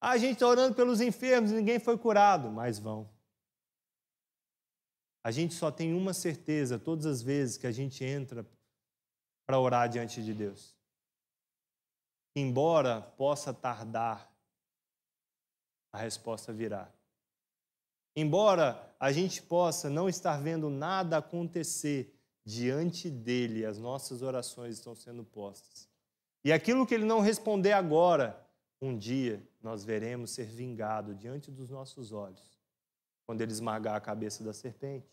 Ah, 0.00 0.10
a 0.10 0.18
gente 0.18 0.34
está 0.34 0.46
orando 0.46 0.74
pelos 0.74 1.00
enfermos, 1.00 1.50
ninguém 1.50 1.78
foi 1.78 1.96
curado. 1.98 2.50
Mas 2.50 2.78
vão. 2.78 3.08
A 5.24 5.30
gente 5.30 5.54
só 5.54 5.70
tem 5.70 5.94
uma 5.94 6.12
certeza 6.12 6.78
todas 6.78 7.06
as 7.06 7.22
vezes 7.22 7.56
que 7.56 7.66
a 7.66 7.72
gente 7.72 8.04
entra 8.04 8.44
para 9.46 9.58
orar 9.58 9.88
diante 9.88 10.22
de 10.22 10.34
Deus. 10.34 10.74
Embora 12.34 13.00
possa 13.00 13.52
tardar, 13.52 14.31
a 15.92 15.98
resposta 15.98 16.52
virá. 16.52 16.90
Embora 18.16 18.94
a 18.98 19.12
gente 19.12 19.42
possa 19.42 19.88
não 19.90 20.08
estar 20.08 20.40
vendo 20.40 20.68
nada 20.70 21.18
acontecer 21.18 22.14
diante 22.44 23.10
dele, 23.10 23.64
as 23.64 23.78
nossas 23.78 24.22
orações 24.22 24.76
estão 24.76 24.94
sendo 24.94 25.24
postas. 25.24 25.88
E 26.44 26.52
aquilo 26.52 26.86
que 26.86 26.94
ele 26.94 27.04
não 27.04 27.20
responder 27.20 27.72
agora, 27.72 28.44
um 28.80 28.96
dia 28.96 29.42
nós 29.62 29.84
veremos 29.84 30.30
ser 30.32 30.46
vingado 30.46 31.14
diante 31.14 31.50
dos 31.50 31.70
nossos 31.70 32.12
olhos, 32.12 32.58
quando 33.24 33.40
ele 33.40 33.52
esmagar 33.52 33.94
a 33.94 34.00
cabeça 34.00 34.42
da 34.42 34.52
serpente. 34.52 35.06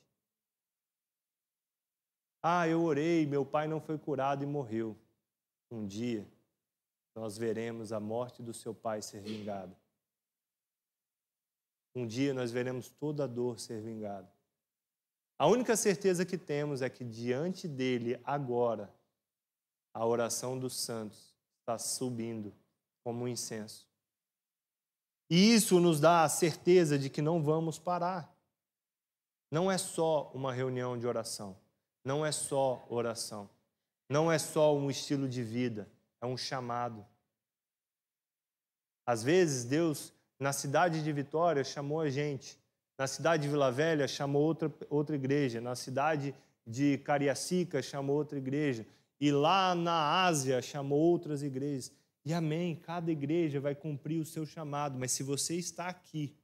Ah, 2.41 2.67
eu 2.67 2.81
orei, 2.81 3.25
meu 3.25 3.45
pai 3.45 3.67
não 3.67 3.79
foi 3.79 3.97
curado 3.97 4.43
e 4.43 4.47
morreu. 4.47 4.97
Um 5.69 5.85
dia 5.85 6.27
nós 7.13 7.37
veremos 7.37 7.91
a 7.91 7.99
morte 7.99 8.41
do 8.41 8.53
seu 8.53 8.73
pai 8.73 9.01
ser 9.01 9.21
vingada. 9.21 9.75
Um 11.95 12.05
dia 12.05 12.33
nós 12.33 12.51
veremos 12.51 12.89
toda 12.89 13.23
a 13.23 13.27
dor 13.27 13.59
ser 13.59 13.81
vingada. 13.81 14.31
A 15.37 15.47
única 15.47 15.77
certeza 15.77 16.25
que 16.25 16.37
temos 16.37 16.81
é 16.81 16.89
que 16.89 17.03
diante 17.03 17.67
dele, 17.67 18.19
agora, 18.23 18.93
a 19.93 20.05
oração 20.05 20.59
dos 20.59 20.75
santos 20.77 21.33
está 21.59 21.77
subindo 21.77 22.53
como 23.03 23.23
um 23.23 23.27
incenso. 23.27 23.87
E 25.29 25.53
isso 25.53 25.79
nos 25.79 25.99
dá 25.99 26.23
a 26.23 26.29
certeza 26.29 26.97
de 26.97 27.09
que 27.09 27.21
não 27.21 27.41
vamos 27.41 27.77
parar. 27.77 28.35
não 29.51 29.71
é 29.71 29.77
só 29.77 30.29
uma 30.33 30.53
reunião 30.53 30.97
de 30.97 31.07
oração, 31.07 31.57
não 32.03 32.23
é 32.23 32.31
só 32.31 32.85
oração, 32.87 33.49
não 34.07 34.31
é 34.31 34.37
só 34.37 34.75
um 34.75 34.91
estilo 34.91 35.27
de 35.27 35.41
vida, 35.41 35.89
é 36.21 36.25
um 36.25 36.37
chamado. 36.37 37.05
Às 39.05 39.23
vezes, 39.23 39.65
Deus, 39.65 40.13
na 40.39 40.53
cidade 40.53 41.03
de 41.03 41.11
Vitória, 41.11 41.63
chamou 41.63 41.99
a 41.99 42.09
gente, 42.09 42.57
na 42.97 43.07
cidade 43.07 43.43
de 43.43 43.49
Vila 43.49 43.71
Velha, 43.71 44.07
chamou 44.07 44.41
outra, 44.43 44.71
outra 44.89 45.15
igreja, 45.15 45.59
na 45.59 45.75
cidade 45.75 46.33
de 46.65 46.97
Cariacica, 46.99 47.81
chamou 47.81 48.15
outra 48.15 48.37
igreja, 48.37 48.85
e 49.19 49.31
lá 49.31 49.75
na 49.75 50.23
Ásia, 50.23 50.61
chamou 50.61 50.99
outras 50.99 51.43
igrejas. 51.43 51.91
E 52.25 52.33
amém, 52.33 52.75
cada 52.75 53.11
igreja 53.11 53.59
vai 53.59 53.75
cumprir 53.75 54.21
o 54.21 54.25
seu 54.25 54.45
chamado, 54.45 54.97
mas 54.97 55.11
se 55.11 55.23
você 55.23 55.55
está 55.55 55.87
aqui, 55.87 56.35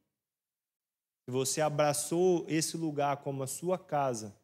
se 1.25 1.31
você 1.31 1.61
abraçou 1.61 2.45
esse 2.47 2.77
lugar 2.77 3.17
como 3.17 3.43
a 3.43 3.47
sua 3.47 3.77
casa, 3.77 4.35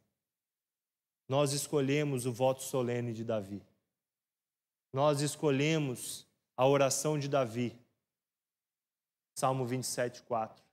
nós 1.27 1.53
escolhemos 1.53 2.25
o 2.25 2.31
voto 2.31 2.61
solene 2.61 3.13
de 3.13 3.23
Davi. 3.23 3.61
Nós 4.91 5.21
escolhemos 5.21 6.27
a 6.57 6.67
oração 6.67 7.17
de 7.17 7.29
Davi. 7.29 7.80
Salmo 9.41 9.65
27, 9.65 10.21
4. 10.21 10.63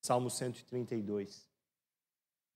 Salmo 0.00 0.30
132. 0.30 1.46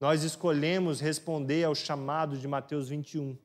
Nós 0.00 0.22
escolhemos 0.22 1.00
responder 1.00 1.64
ao 1.64 1.74
chamado 1.74 2.38
de 2.38 2.48
Mateus 2.48 2.88
21, 2.88 3.36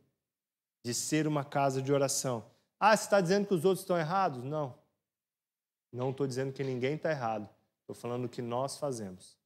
de 0.82 0.94
ser 0.94 1.28
uma 1.28 1.44
casa 1.44 1.82
de 1.82 1.92
oração. 1.92 2.50
Ah, 2.80 2.96
você 2.96 3.04
está 3.04 3.20
dizendo 3.20 3.48
que 3.48 3.54
os 3.54 3.66
outros 3.66 3.82
estão 3.82 3.98
errados? 3.98 4.42
Não. 4.46 4.80
Não 5.92 6.12
estou 6.12 6.26
dizendo 6.26 6.54
que 6.54 6.64
ninguém 6.64 6.96
está 6.96 7.12
errado. 7.12 7.50
Estou 7.82 7.94
falando 7.94 8.24
o 8.24 8.30
que 8.30 8.42
nós 8.42 8.78
fazemos. 8.78 9.38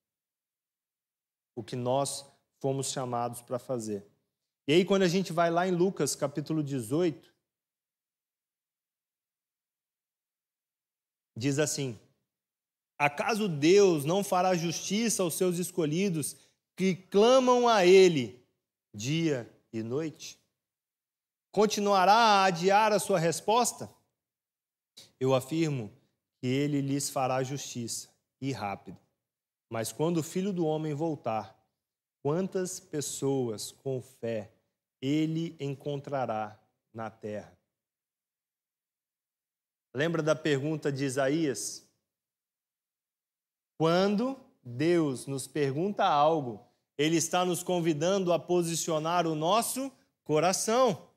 O 1.55 1.63
que 1.63 1.75
nós 1.75 2.23
fomos 2.59 2.91
chamados 2.91 3.41
para 3.41 3.57
fazer. 3.57 4.05
E 4.67 4.73
aí, 4.73 4.85
quando 4.85 5.01
a 5.01 5.07
gente 5.07 5.33
vai 5.33 5.49
lá 5.49 5.67
em 5.67 5.71
Lucas 5.71 6.15
capítulo 6.15 6.61
18, 6.63 7.33
diz 11.35 11.57
assim: 11.57 11.99
Acaso 12.97 13.47
Deus 13.47 14.05
não 14.05 14.23
fará 14.23 14.55
justiça 14.55 15.23
aos 15.23 15.35
seus 15.35 15.57
escolhidos 15.57 16.35
que 16.75 16.95
clamam 16.95 17.67
a 17.67 17.85
Ele 17.85 18.41
dia 18.93 19.49
e 19.71 19.81
noite? 19.81 20.43
continuará 21.53 22.13
a 22.13 22.45
adiar 22.45 22.91
a 22.91 22.99
sua 22.99 23.19
resposta? 23.19 23.87
Eu 25.19 25.33
afirmo 25.35 25.93
que 26.41 26.47
ele 26.47 26.81
lhes 26.81 27.09
fará 27.09 27.41
justiça 27.43 28.09
e 28.41 28.51
rápido. 28.51 28.97
Mas 29.69 29.91
quando 29.91 30.17
o 30.17 30.23
filho 30.23 30.51
do 30.51 30.65
homem 30.65 30.93
voltar, 30.93 31.55
quantas 32.21 32.79
pessoas 32.79 33.71
com 33.71 34.01
fé 34.01 34.51
ele 34.99 35.55
encontrará 35.59 36.59
na 36.91 37.09
terra? 37.09 37.55
Lembra 39.95 40.23
da 40.23 40.35
pergunta 40.35 40.91
de 40.91 41.05
Isaías? 41.05 41.87
Quando 43.83 44.39
Deus 44.63 45.27
nos 45.27 45.45
pergunta 45.45 46.05
algo, 46.05 46.65
Ele 46.97 47.17
está 47.17 47.43
nos 47.43 47.61
convidando 47.63 48.31
a 48.31 48.39
posicionar 48.39 49.27
o 49.27 49.35
nosso 49.35 49.91
coração. 50.23 51.09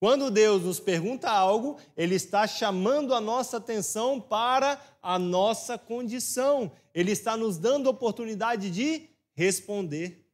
Quando 0.00 0.30
Deus 0.30 0.62
nos 0.62 0.80
pergunta 0.80 1.30
algo, 1.30 1.78
Ele 1.94 2.14
está 2.14 2.46
chamando 2.46 3.14
a 3.14 3.20
nossa 3.20 3.58
atenção 3.58 4.18
para 4.18 4.80
a 5.02 5.18
nossa 5.18 5.76
condição. 5.76 6.72
Ele 6.94 7.12
está 7.12 7.36
nos 7.36 7.58
dando 7.58 7.88
a 7.88 7.92
oportunidade 7.92 8.70
de 8.70 9.10
responder. 9.34 10.26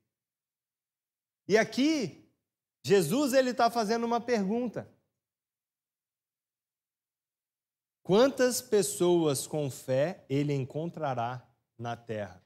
E 1.48 1.58
aqui, 1.58 2.24
Jesus 2.84 3.32
ele 3.32 3.50
está 3.50 3.68
fazendo 3.68 4.06
uma 4.06 4.20
pergunta. 4.20 4.88
Quantas 8.10 8.60
pessoas 8.60 9.46
com 9.46 9.70
fé 9.70 10.24
ele 10.28 10.52
encontrará 10.52 11.48
na 11.78 11.96
terra? 11.96 12.44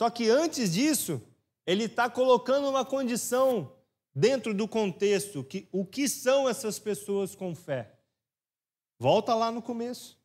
Só 0.00 0.08
que 0.08 0.30
antes 0.30 0.72
disso, 0.72 1.20
ele 1.66 1.84
está 1.84 2.08
colocando 2.08 2.66
uma 2.66 2.86
condição 2.86 3.76
dentro 4.14 4.54
do 4.54 4.66
contexto, 4.66 5.44
que, 5.44 5.68
o 5.70 5.84
que 5.84 6.08
são 6.08 6.48
essas 6.48 6.78
pessoas 6.78 7.34
com 7.34 7.54
fé? 7.54 8.00
Volta 8.98 9.34
lá 9.34 9.52
no 9.52 9.60
começo. 9.60 10.18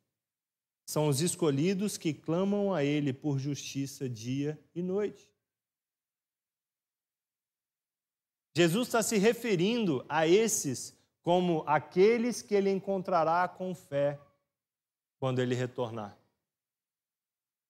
São 0.85 1.09
os 1.09 1.19
escolhidos 1.19 1.97
que 1.97 2.13
clamam 2.13 2.73
a 2.73 2.81
Ele 2.81 3.11
por 3.11 3.37
justiça 3.37 4.07
dia 4.07 4.57
e 4.73 4.81
noite. 4.81 5.29
Jesus 8.55 8.87
está 8.87 9.03
se 9.03 9.17
referindo 9.17 10.05
a 10.07 10.25
esses 10.25 10.97
como 11.21 11.63
aqueles 11.67 12.41
que 12.41 12.55
ele 12.55 12.69
encontrará 12.69 13.47
com 13.47 13.75
fé 13.75 14.19
quando 15.19 15.39
ele 15.39 15.55
retornar. 15.55 16.17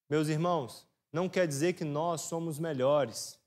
Meus 0.10 0.28
irmãos, 0.28 0.88
não 1.12 1.28
quer 1.28 1.48
dizer 1.48 1.74
que 1.74 1.84
nós 1.84 2.22
somos 2.22 2.60
melhores. 2.60 3.40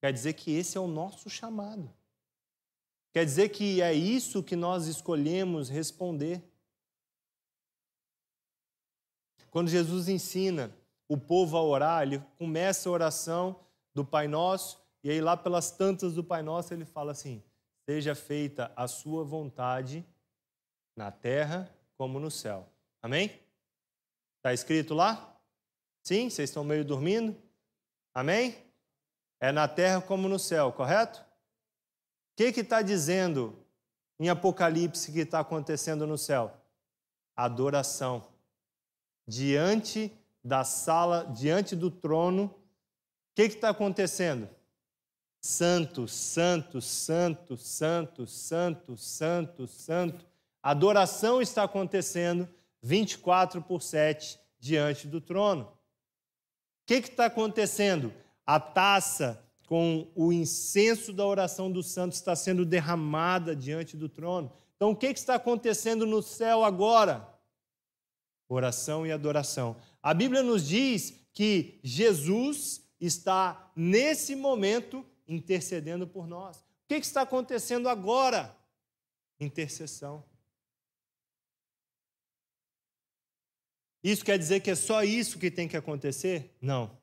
Quer 0.00 0.12
dizer 0.12 0.34
que 0.34 0.50
esse 0.52 0.76
é 0.76 0.80
o 0.80 0.86
nosso 0.86 1.30
chamado. 1.30 1.92
Quer 3.12 3.24
dizer 3.24 3.50
que 3.50 3.82
é 3.82 3.92
isso 3.92 4.42
que 4.42 4.56
nós 4.56 4.86
escolhemos 4.86 5.68
responder. 5.68 6.42
Quando 9.50 9.68
Jesus 9.68 10.08
ensina 10.08 10.74
o 11.06 11.16
povo 11.18 11.58
a 11.58 11.62
orar, 11.62 12.02
ele 12.02 12.18
começa 12.38 12.88
a 12.88 12.92
oração 12.92 13.60
do 13.94 14.02
Pai 14.02 14.26
Nosso, 14.26 14.80
e 15.04 15.10
aí 15.10 15.20
lá 15.20 15.36
pelas 15.36 15.70
tantas 15.70 16.14
do 16.14 16.24
Pai 16.24 16.42
Nosso 16.42 16.72
ele 16.72 16.86
fala 16.86 17.12
assim: 17.12 17.42
Seja 17.84 18.14
feita 18.14 18.72
a 18.76 18.86
sua 18.86 19.24
vontade 19.24 20.06
na 20.96 21.10
terra 21.10 21.68
como 21.96 22.20
no 22.20 22.30
céu. 22.30 22.68
Amém? 23.02 23.40
Está 24.36 24.52
escrito 24.52 24.94
lá? 24.94 25.40
Sim? 26.02 26.30
Vocês 26.30 26.50
estão 26.50 26.64
meio 26.64 26.84
dormindo? 26.84 27.36
Amém? 28.14 28.56
É 29.40 29.50
na 29.50 29.66
terra 29.66 30.00
como 30.00 30.28
no 30.28 30.38
céu, 30.38 30.72
correto? 30.72 31.20
O 31.20 32.36
que 32.36 32.60
está 32.60 32.82
dizendo 32.82 33.58
em 34.18 34.28
Apocalipse 34.28 35.12
que 35.12 35.20
está 35.20 35.40
acontecendo 35.40 36.06
no 36.06 36.16
céu? 36.16 36.56
Adoração. 37.36 38.26
Diante 39.26 40.12
da 40.44 40.64
sala, 40.64 41.24
diante 41.24 41.74
do 41.76 41.90
trono, 41.90 42.44
o 42.44 43.34
que 43.34 43.42
está 43.42 43.70
acontecendo? 43.70 44.48
Santo, 45.44 46.06
santo, 46.06 46.80
santo, 46.80 47.56
santo, 47.56 48.26
santo, 48.28 48.96
santo, 48.96 49.66
santo. 49.66 50.24
Adoração 50.62 51.42
está 51.42 51.64
acontecendo 51.64 52.48
24 52.80 53.60
por 53.60 53.82
7 53.82 54.38
diante 54.60 55.08
do 55.08 55.20
trono. 55.20 55.64
O 55.64 56.86
que 56.86 56.94
está 56.94 57.26
acontecendo? 57.26 58.12
A 58.46 58.60
taça 58.60 59.44
com 59.66 60.06
o 60.14 60.32
incenso 60.32 61.12
da 61.12 61.26
oração 61.26 61.72
dos 61.72 61.90
santos 61.90 62.18
está 62.18 62.36
sendo 62.36 62.64
derramada 62.64 63.56
diante 63.56 63.96
do 63.96 64.08
trono. 64.08 64.52
Então, 64.76 64.90
o 64.90 64.96
que 64.96 65.06
está 65.06 65.34
acontecendo 65.34 66.06
no 66.06 66.22
céu 66.22 66.64
agora? 66.64 67.28
Oração 68.48 69.04
e 69.04 69.10
adoração. 69.10 69.76
A 70.00 70.14
Bíblia 70.14 70.42
nos 70.42 70.68
diz 70.68 71.14
que 71.32 71.80
Jesus 71.82 72.82
está, 73.00 73.72
nesse 73.74 74.36
momento, 74.36 75.04
intercedendo 75.26 76.06
por 76.06 76.26
nós. 76.26 76.58
O 76.60 76.64
que 76.88 76.94
está 76.94 77.22
acontecendo 77.22 77.88
agora? 77.88 78.56
Intercessão. 79.40 80.24
Isso 84.02 84.24
quer 84.24 84.38
dizer 84.38 84.60
que 84.60 84.70
é 84.70 84.74
só 84.74 85.04
isso 85.04 85.38
que 85.38 85.50
tem 85.50 85.68
que 85.68 85.76
acontecer? 85.76 86.56
Não. 86.60 86.98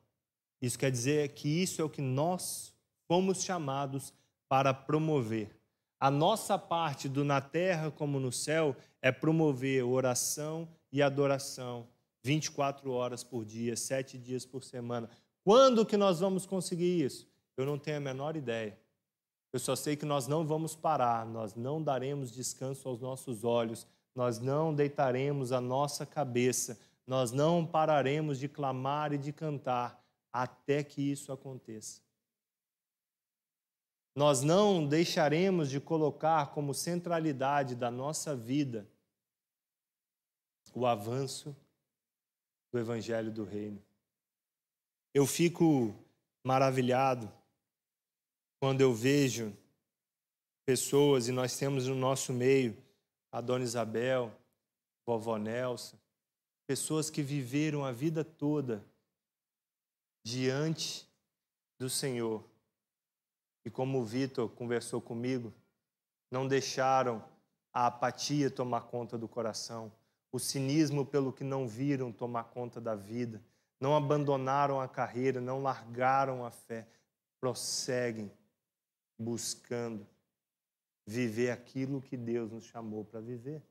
Isso 0.60 0.78
quer 0.78 0.90
dizer 0.90 1.30
que 1.30 1.48
isso 1.48 1.80
é 1.80 1.84
o 1.84 1.88
que 1.88 2.02
nós 2.02 2.74
fomos 3.08 3.42
chamados 3.42 4.12
para 4.48 4.74
promover. 4.74 5.56
A 5.98 6.10
nossa 6.10 6.58
parte 6.58 7.08
do 7.08 7.24
na 7.24 7.40
terra 7.40 7.90
como 7.90 8.20
no 8.20 8.32
céu 8.32 8.76
é 9.00 9.10
promover 9.10 9.84
oração 9.84 10.68
e 10.92 11.02
adoração 11.02 11.88
24 12.22 12.90
horas 12.90 13.24
por 13.24 13.44
dia, 13.44 13.76
sete 13.76 14.18
dias 14.18 14.44
por 14.44 14.62
semana. 14.62 15.08
Quando 15.42 15.86
que 15.86 15.96
nós 15.96 16.20
vamos 16.20 16.44
conseguir 16.44 17.04
isso? 17.04 17.29
Eu 17.56 17.66
não 17.66 17.78
tenho 17.78 17.98
a 17.98 18.00
menor 18.00 18.36
ideia. 18.36 18.78
Eu 19.52 19.58
só 19.58 19.74
sei 19.74 19.96
que 19.96 20.06
nós 20.06 20.26
não 20.26 20.46
vamos 20.46 20.76
parar, 20.76 21.26
nós 21.26 21.54
não 21.54 21.82
daremos 21.82 22.30
descanso 22.32 22.88
aos 22.88 23.00
nossos 23.00 23.42
olhos, 23.42 23.86
nós 24.14 24.38
não 24.38 24.72
deitaremos 24.72 25.50
a 25.50 25.60
nossa 25.60 26.06
cabeça, 26.06 26.78
nós 27.06 27.32
não 27.32 27.66
pararemos 27.66 28.38
de 28.38 28.48
clamar 28.48 29.12
e 29.12 29.18
de 29.18 29.32
cantar 29.32 30.00
até 30.32 30.84
que 30.84 31.02
isso 31.10 31.32
aconteça. 31.32 32.00
Nós 34.14 34.42
não 34.42 34.86
deixaremos 34.86 35.70
de 35.70 35.80
colocar 35.80 36.52
como 36.52 36.74
centralidade 36.74 37.74
da 37.74 37.90
nossa 37.90 38.36
vida 38.36 38.86
o 40.74 40.86
avanço 40.86 41.56
do 42.72 42.78
Evangelho 42.78 43.32
do 43.32 43.44
Reino. 43.44 43.82
Eu 45.12 45.26
fico 45.26 45.94
maravilhado 46.44 47.30
quando 48.60 48.82
eu 48.82 48.92
vejo 48.92 49.56
pessoas, 50.66 51.28
e 51.28 51.32
nós 51.32 51.56
temos 51.56 51.88
no 51.88 51.94
nosso 51.94 52.30
meio 52.30 52.76
a 53.32 53.40
Dona 53.40 53.64
Isabel, 53.64 54.30
vovó 55.06 55.38
Nelson, 55.38 55.96
pessoas 56.66 57.08
que 57.08 57.22
viveram 57.22 57.84
a 57.84 57.90
vida 57.90 58.22
toda 58.22 58.84
diante 60.22 61.08
do 61.78 61.88
Senhor. 61.88 62.44
E 63.64 63.70
como 63.70 63.98
o 63.98 64.04
Vitor 64.04 64.50
conversou 64.50 65.00
comigo, 65.00 65.52
não 66.30 66.46
deixaram 66.46 67.24
a 67.72 67.86
apatia 67.86 68.50
tomar 68.50 68.82
conta 68.82 69.16
do 69.16 69.26
coração, 69.26 69.90
o 70.30 70.38
cinismo 70.38 71.04
pelo 71.06 71.32
que 71.32 71.42
não 71.42 71.66
viram 71.66 72.12
tomar 72.12 72.44
conta 72.44 72.80
da 72.80 72.94
vida, 72.94 73.42
não 73.80 73.96
abandonaram 73.96 74.80
a 74.80 74.86
carreira, 74.86 75.40
não 75.40 75.62
largaram 75.62 76.44
a 76.44 76.50
fé, 76.50 76.86
prosseguem 77.40 78.30
buscando 79.20 80.06
viver 81.06 81.50
aquilo 81.50 82.00
que 82.00 82.16
Deus 82.16 82.50
nos 82.50 82.64
chamou 82.64 83.04
para 83.04 83.20
viver. 83.20 83.62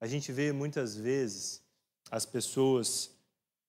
A 0.00 0.06
gente 0.06 0.32
vê 0.32 0.50
muitas 0.52 0.96
vezes 0.96 1.62
as 2.10 2.26
pessoas 2.26 3.16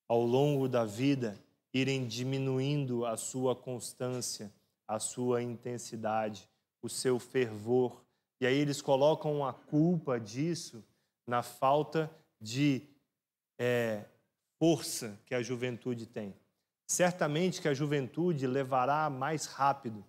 ao 0.07 0.23
longo 0.23 0.67
da 0.67 0.83
vida 0.83 1.39
irem 1.73 2.07
diminuindo 2.07 3.05
a 3.05 3.15
sua 3.15 3.55
constância, 3.55 4.51
a 4.87 4.99
sua 4.99 5.43
intensidade, 5.43 6.49
o 6.81 6.89
seu 6.89 7.19
fervor. 7.19 8.03
E 8.41 8.47
aí 8.47 8.57
eles 8.57 8.81
colocam 8.81 9.45
a 9.45 9.53
culpa 9.53 10.19
disso 10.19 10.83
na 11.27 11.43
falta 11.43 12.09
de 12.41 12.81
é, 13.59 14.05
força 14.57 15.19
que 15.25 15.35
a 15.35 15.41
juventude 15.41 16.05
tem. 16.05 16.33
Certamente 16.87 17.61
que 17.61 17.67
a 17.67 17.73
juventude 17.73 18.47
levará 18.47 19.09
mais 19.09 19.45
rápido, 19.45 20.05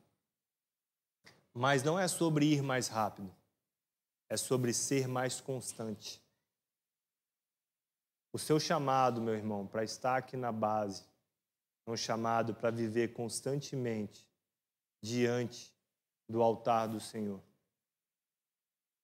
mas 1.52 1.82
não 1.82 1.98
é 1.98 2.06
sobre 2.06 2.46
ir 2.46 2.62
mais 2.62 2.86
rápido, 2.86 3.34
é 4.28 4.36
sobre 4.36 4.72
ser 4.72 5.08
mais 5.08 5.40
constante. 5.40 6.22
O 8.32 8.38
seu 8.38 8.60
chamado, 8.60 9.20
meu 9.20 9.34
irmão, 9.34 9.66
para 9.66 9.82
estar 9.82 10.16
aqui 10.16 10.36
na 10.36 10.52
base, 10.52 11.04
é 11.84 11.90
um 11.90 11.96
chamado 11.96 12.54
para 12.54 12.70
viver 12.70 13.12
constantemente 13.12 14.24
diante 15.02 15.74
do 16.28 16.40
altar 16.40 16.86
do 16.86 17.00
Senhor. 17.00 17.42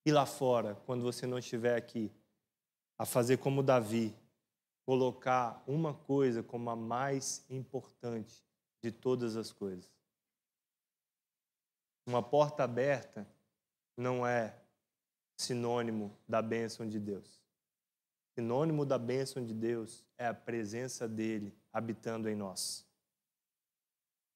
E 0.06 0.12
lá 0.12 0.26
fora, 0.26 0.76
quando 0.86 1.02
você 1.02 1.26
não 1.26 1.38
estiver 1.38 1.76
aqui, 1.76 2.12
a 2.96 3.04
fazer 3.04 3.38
como 3.38 3.62
Davi, 3.64 4.14
colocar 4.84 5.62
uma 5.66 5.94
coisa 5.94 6.42
como 6.42 6.70
a 6.70 6.76
mais 6.76 7.44
importante 7.48 8.44
de 8.82 8.92
todas 8.92 9.36
as 9.36 9.50
coisas. 9.50 9.90
Uma 12.06 12.22
porta 12.22 12.64
aberta 12.64 13.26
não 13.96 14.26
é 14.26 14.54
sinônimo 15.36 16.14
da 16.28 16.42
bênção 16.42 16.86
de 16.86 17.00
Deus. 17.00 17.40
Sinônimo 18.34 18.84
da 18.84 18.98
bênção 18.98 19.44
de 19.44 19.54
Deus 19.54 20.04
é 20.18 20.26
a 20.26 20.34
presença 20.34 21.08
dele 21.08 21.56
habitando 21.72 22.28
em 22.28 22.34
nós. 22.34 22.84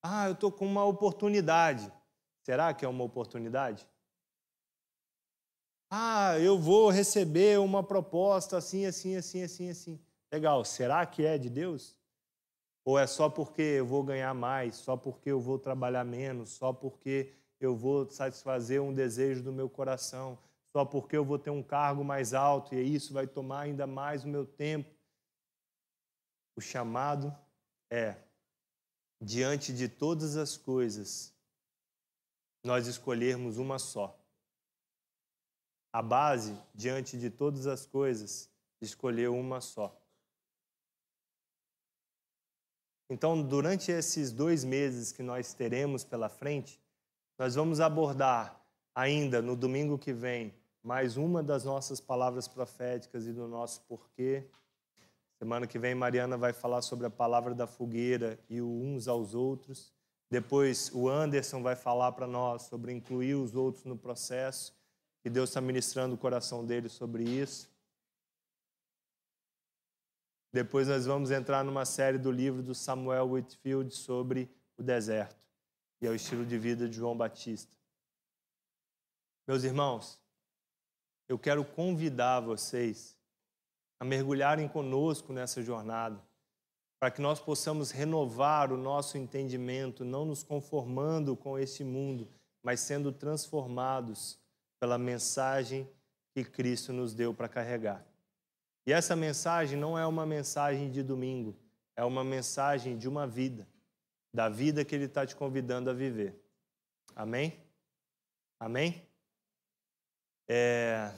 Ah, 0.03 0.29
eu 0.29 0.33
estou 0.33 0.51
com 0.51 0.65
uma 0.65 0.85
oportunidade. 0.85 1.93
Será 2.43 2.73
que 2.73 2.85
é 2.85 2.89
uma 2.89 3.05
oportunidade? 3.05 3.87
Ah, 5.91 6.39
eu 6.39 6.59
vou 6.59 6.91
receber 6.91 7.59
uma 7.59 7.83
proposta 7.83 8.57
assim, 8.57 8.87
assim, 8.87 9.17
assim, 9.17 9.43
assim, 9.43 9.71
assim. 9.71 10.01
Legal, 10.33 10.65
será 10.65 11.07
que 11.07 11.25
é 11.25 11.39
de 11.39 11.49
Deus? 11.49 11.97
Ou 12.85 12.99
é 12.99 13.07
só 13.07 13.29
porque 13.29 13.63
eu 13.63 13.87
vou 13.87 14.03
ganhar 14.03 14.35
mais, 14.35 14.77
só 14.77 14.97
porque 14.97 15.31
eu 15.31 15.41
vou 15.41 15.59
trabalhar 15.59 16.05
menos, 16.05 16.51
só 16.51 16.73
porque 16.73 17.35
eu 17.61 17.75
vou 17.75 18.09
satisfazer 18.11 18.81
um 18.81 18.95
desejo 18.95 19.43
do 19.43 19.53
meu 19.53 19.69
coração, 19.69 20.39
só 20.73 20.85
porque 20.85 21.17
eu 21.17 21.25
vou 21.25 21.39
ter 21.39 21.51
um 21.51 21.63
cargo 21.63 22.05
mais 22.05 22.35
alto 22.35 22.75
e 22.75 22.95
isso 22.95 23.13
vai 23.13 23.27
tomar 23.27 23.61
ainda 23.61 23.87
mais 23.87 24.25
o 24.25 24.29
meu 24.29 24.47
tempo? 24.47 24.95
O 26.57 26.61
chamado 26.61 27.35
é, 27.91 28.17
diante 29.21 29.73
de 29.73 29.89
todas 29.89 30.37
as 30.37 30.57
coisas, 30.57 31.35
nós 32.65 32.87
escolhermos 32.87 33.59
uma 33.59 33.79
só. 33.79 34.19
A 35.93 36.03
base, 36.03 36.57
diante 36.75 37.19
de 37.19 37.31
todas 37.31 37.67
as 37.67 37.87
coisas, 37.87 38.51
escolher 38.81 39.31
uma 39.31 39.61
só. 39.61 39.98
Então, 43.11 43.43
durante 43.43 43.91
esses 43.91 44.31
dois 44.33 44.65
meses 44.65 45.13
que 45.13 45.23
nós 45.23 45.55
teremos 45.55 46.05
pela 46.05 46.29
frente, 46.29 46.81
nós 47.39 47.55
vamos 47.55 47.81
abordar 47.81 48.61
ainda 48.95 49.41
no 49.41 49.57
domingo 49.57 49.97
que 49.97 50.13
vem 50.13 50.53
mais 50.83 51.17
uma 51.17 51.43
das 51.43 51.65
nossas 51.65 52.01
palavras 52.01 52.47
proféticas 52.47 53.27
e 53.27 53.33
do 53.33 53.49
nosso 53.49 53.81
porquê. 53.83 54.45
Semana 55.39 55.67
que 55.67 55.79
vem, 55.79 55.95
Mariana 55.95 56.37
vai 56.37 56.53
falar 56.53 56.83
sobre 56.83 57.07
a 57.07 57.11
palavra 57.11 57.55
da 57.55 57.67
fogueira 57.67 58.39
e 58.51 58.61
o 58.61 58.69
uns 58.69 59.07
aos 59.09 59.35
outros. 59.35 59.93
Depois, 60.31 60.91
o 60.93 61.09
Anderson 61.09 61.63
vai 61.63 61.77
falar 61.77 62.13
para 62.13 62.27
nós 62.27 62.63
sobre 62.63 62.93
incluir 62.93 63.35
os 63.35 63.55
outros 63.55 63.85
no 63.85 63.97
processo. 63.97 64.75
E 65.25 65.31
Deus 65.31 65.51
está 65.51 65.61
ministrando 65.61 66.15
o 66.15 66.19
coração 66.19 66.65
dele 66.65 66.89
sobre 66.89 67.23
isso. 67.25 67.71
Depois 70.53 70.89
nós 70.89 71.05
vamos 71.07 71.31
entrar 71.31 71.63
numa 71.63 71.85
série 71.85 72.19
do 72.19 72.31
livro 72.31 72.63
do 72.63 72.75
Samuel 72.75 73.31
Whitfield 73.31 73.95
sobre 73.95 74.51
o 74.77 74.83
deserto 74.83 75.39
e 76.01 76.07
é 76.07 76.11
o 76.11 76.15
estilo 76.15 76.47
de 76.47 76.59
vida 76.59 76.89
de 76.89 76.97
João 76.97 77.17
Batista. 77.17 77.77
Meus 79.47 79.65
irmãos, 79.65 80.21
eu 81.29 81.39
quero 81.39 81.65
convidar 81.65 82.41
vocês 82.41 83.17
a 84.01 84.05
mergulharem 84.05 84.69
conosco 84.69 85.33
nessa 85.33 85.63
jornada, 85.63 86.23
para 87.01 87.11
que 87.11 87.21
nós 87.21 87.41
possamos 87.41 87.91
renovar 87.91 88.73
o 88.73 88.77
nosso 88.77 89.19
entendimento, 89.19 90.05
não 90.05 90.25
nos 90.25 90.43
conformando 90.43 91.37
com 91.37 91.59
este 91.59 91.83
mundo, 91.85 92.29
mas 92.63 92.81
sendo 92.81 93.13
transformados 93.13 94.39
pela 94.81 94.99
mensagem 94.99 95.89
que 96.35 96.45
Cristo 96.45 96.93
nos 96.93 97.15
deu 97.15 97.35
para 97.35 97.49
carregar. 97.49 98.08
E 98.89 98.93
essa 98.95 99.15
mensagem 99.15 99.79
não 99.79 99.99
é 99.99 100.07
uma 100.07 100.25
mensagem 100.25 100.91
de 100.91 101.03
domingo, 101.03 101.55
é 101.95 102.03
uma 102.03 102.25
mensagem 102.25 102.97
de 102.97 103.07
uma 103.07 103.27
vida, 103.27 103.69
da 104.33 104.49
vida 104.49 104.83
que 104.83 104.95
Ele 104.95 105.05
está 105.05 105.27
te 105.27 105.37
convidando 105.37 105.91
a 105.91 105.93
viver. 105.93 106.43
Amém? 107.15 107.63
Amém? 108.59 109.07
É... 110.49 111.13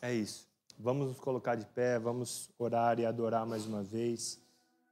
é 0.00 0.14
isso. 0.14 0.48
Vamos 0.78 1.08
nos 1.08 1.18
colocar 1.18 1.56
de 1.56 1.66
pé, 1.66 1.98
vamos 1.98 2.48
orar 2.56 3.00
e 3.00 3.04
adorar 3.04 3.44
mais 3.44 3.66
uma 3.66 3.82
vez. 3.82 4.40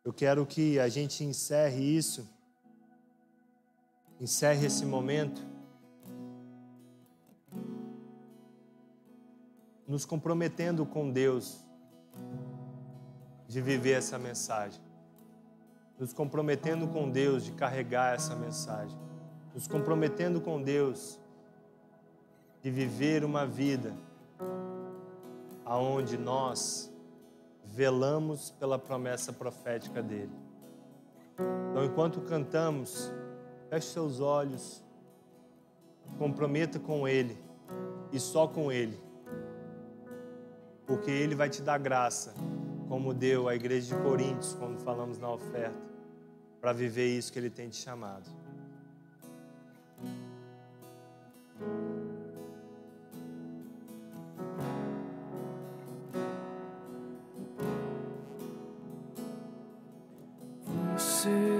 Eu 0.02 0.12
quero 0.12 0.44
que 0.44 0.76
a 0.80 0.88
gente 0.88 1.22
encerre 1.22 1.80
isso, 1.80 2.28
encerre 4.20 4.66
esse 4.66 4.84
momento 4.84 5.40
nos 9.90 10.04
comprometendo 10.04 10.86
com 10.86 11.10
Deus 11.10 11.66
de 13.48 13.60
viver 13.60 13.98
essa 13.98 14.16
mensagem, 14.20 14.80
nos 15.98 16.12
comprometendo 16.12 16.86
com 16.86 17.10
Deus 17.10 17.44
de 17.44 17.50
carregar 17.50 18.14
essa 18.14 18.36
mensagem, 18.36 18.96
nos 19.52 19.66
comprometendo 19.66 20.40
com 20.40 20.62
Deus 20.62 21.18
de 22.62 22.70
viver 22.70 23.24
uma 23.24 23.44
vida 23.44 23.92
aonde 25.64 26.16
nós 26.16 26.88
velamos 27.64 28.52
pela 28.60 28.78
promessa 28.78 29.32
profética 29.32 30.00
dele. 30.00 30.30
Então, 31.68 31.84
enquanto 31.84 32.20
cantamos, 32.20 33.12
feche 33.68 33.88
seus 33.88 34.20
olhos, 34.20 34.84
comprometa 36.16 36.78
com 36.78 37.08
ele 37.08 37.36
e 38.12 38.20
só 38.20 38.46
com 38.46 38.70
ele 38.70 39.09
porque 40.90 41.08
Ele 41.08 41.36
vai 41.36 41.48
te 41.48 41.62
dar 41.62 41.78
graça, 41.78 42.34
como 42.88 43.14
deu 43.14 43.48
à 43.48 43.54
igreja 43.54 43.94
de 43.94 44.02
Coríntios, 44.02 44.54
quando 44.54 44.76
falamos 44.80 45.18
na 45.18 45.30
oferta, 45.30 45.78
para 46.60 46.72
viver 46.72 47.06
isso 47.16 47.32
que 47.32 47.38
Ele 47.38 47.48
tem 47.48 47.68
te 47.68 47.76
chamado. 47.76 48.28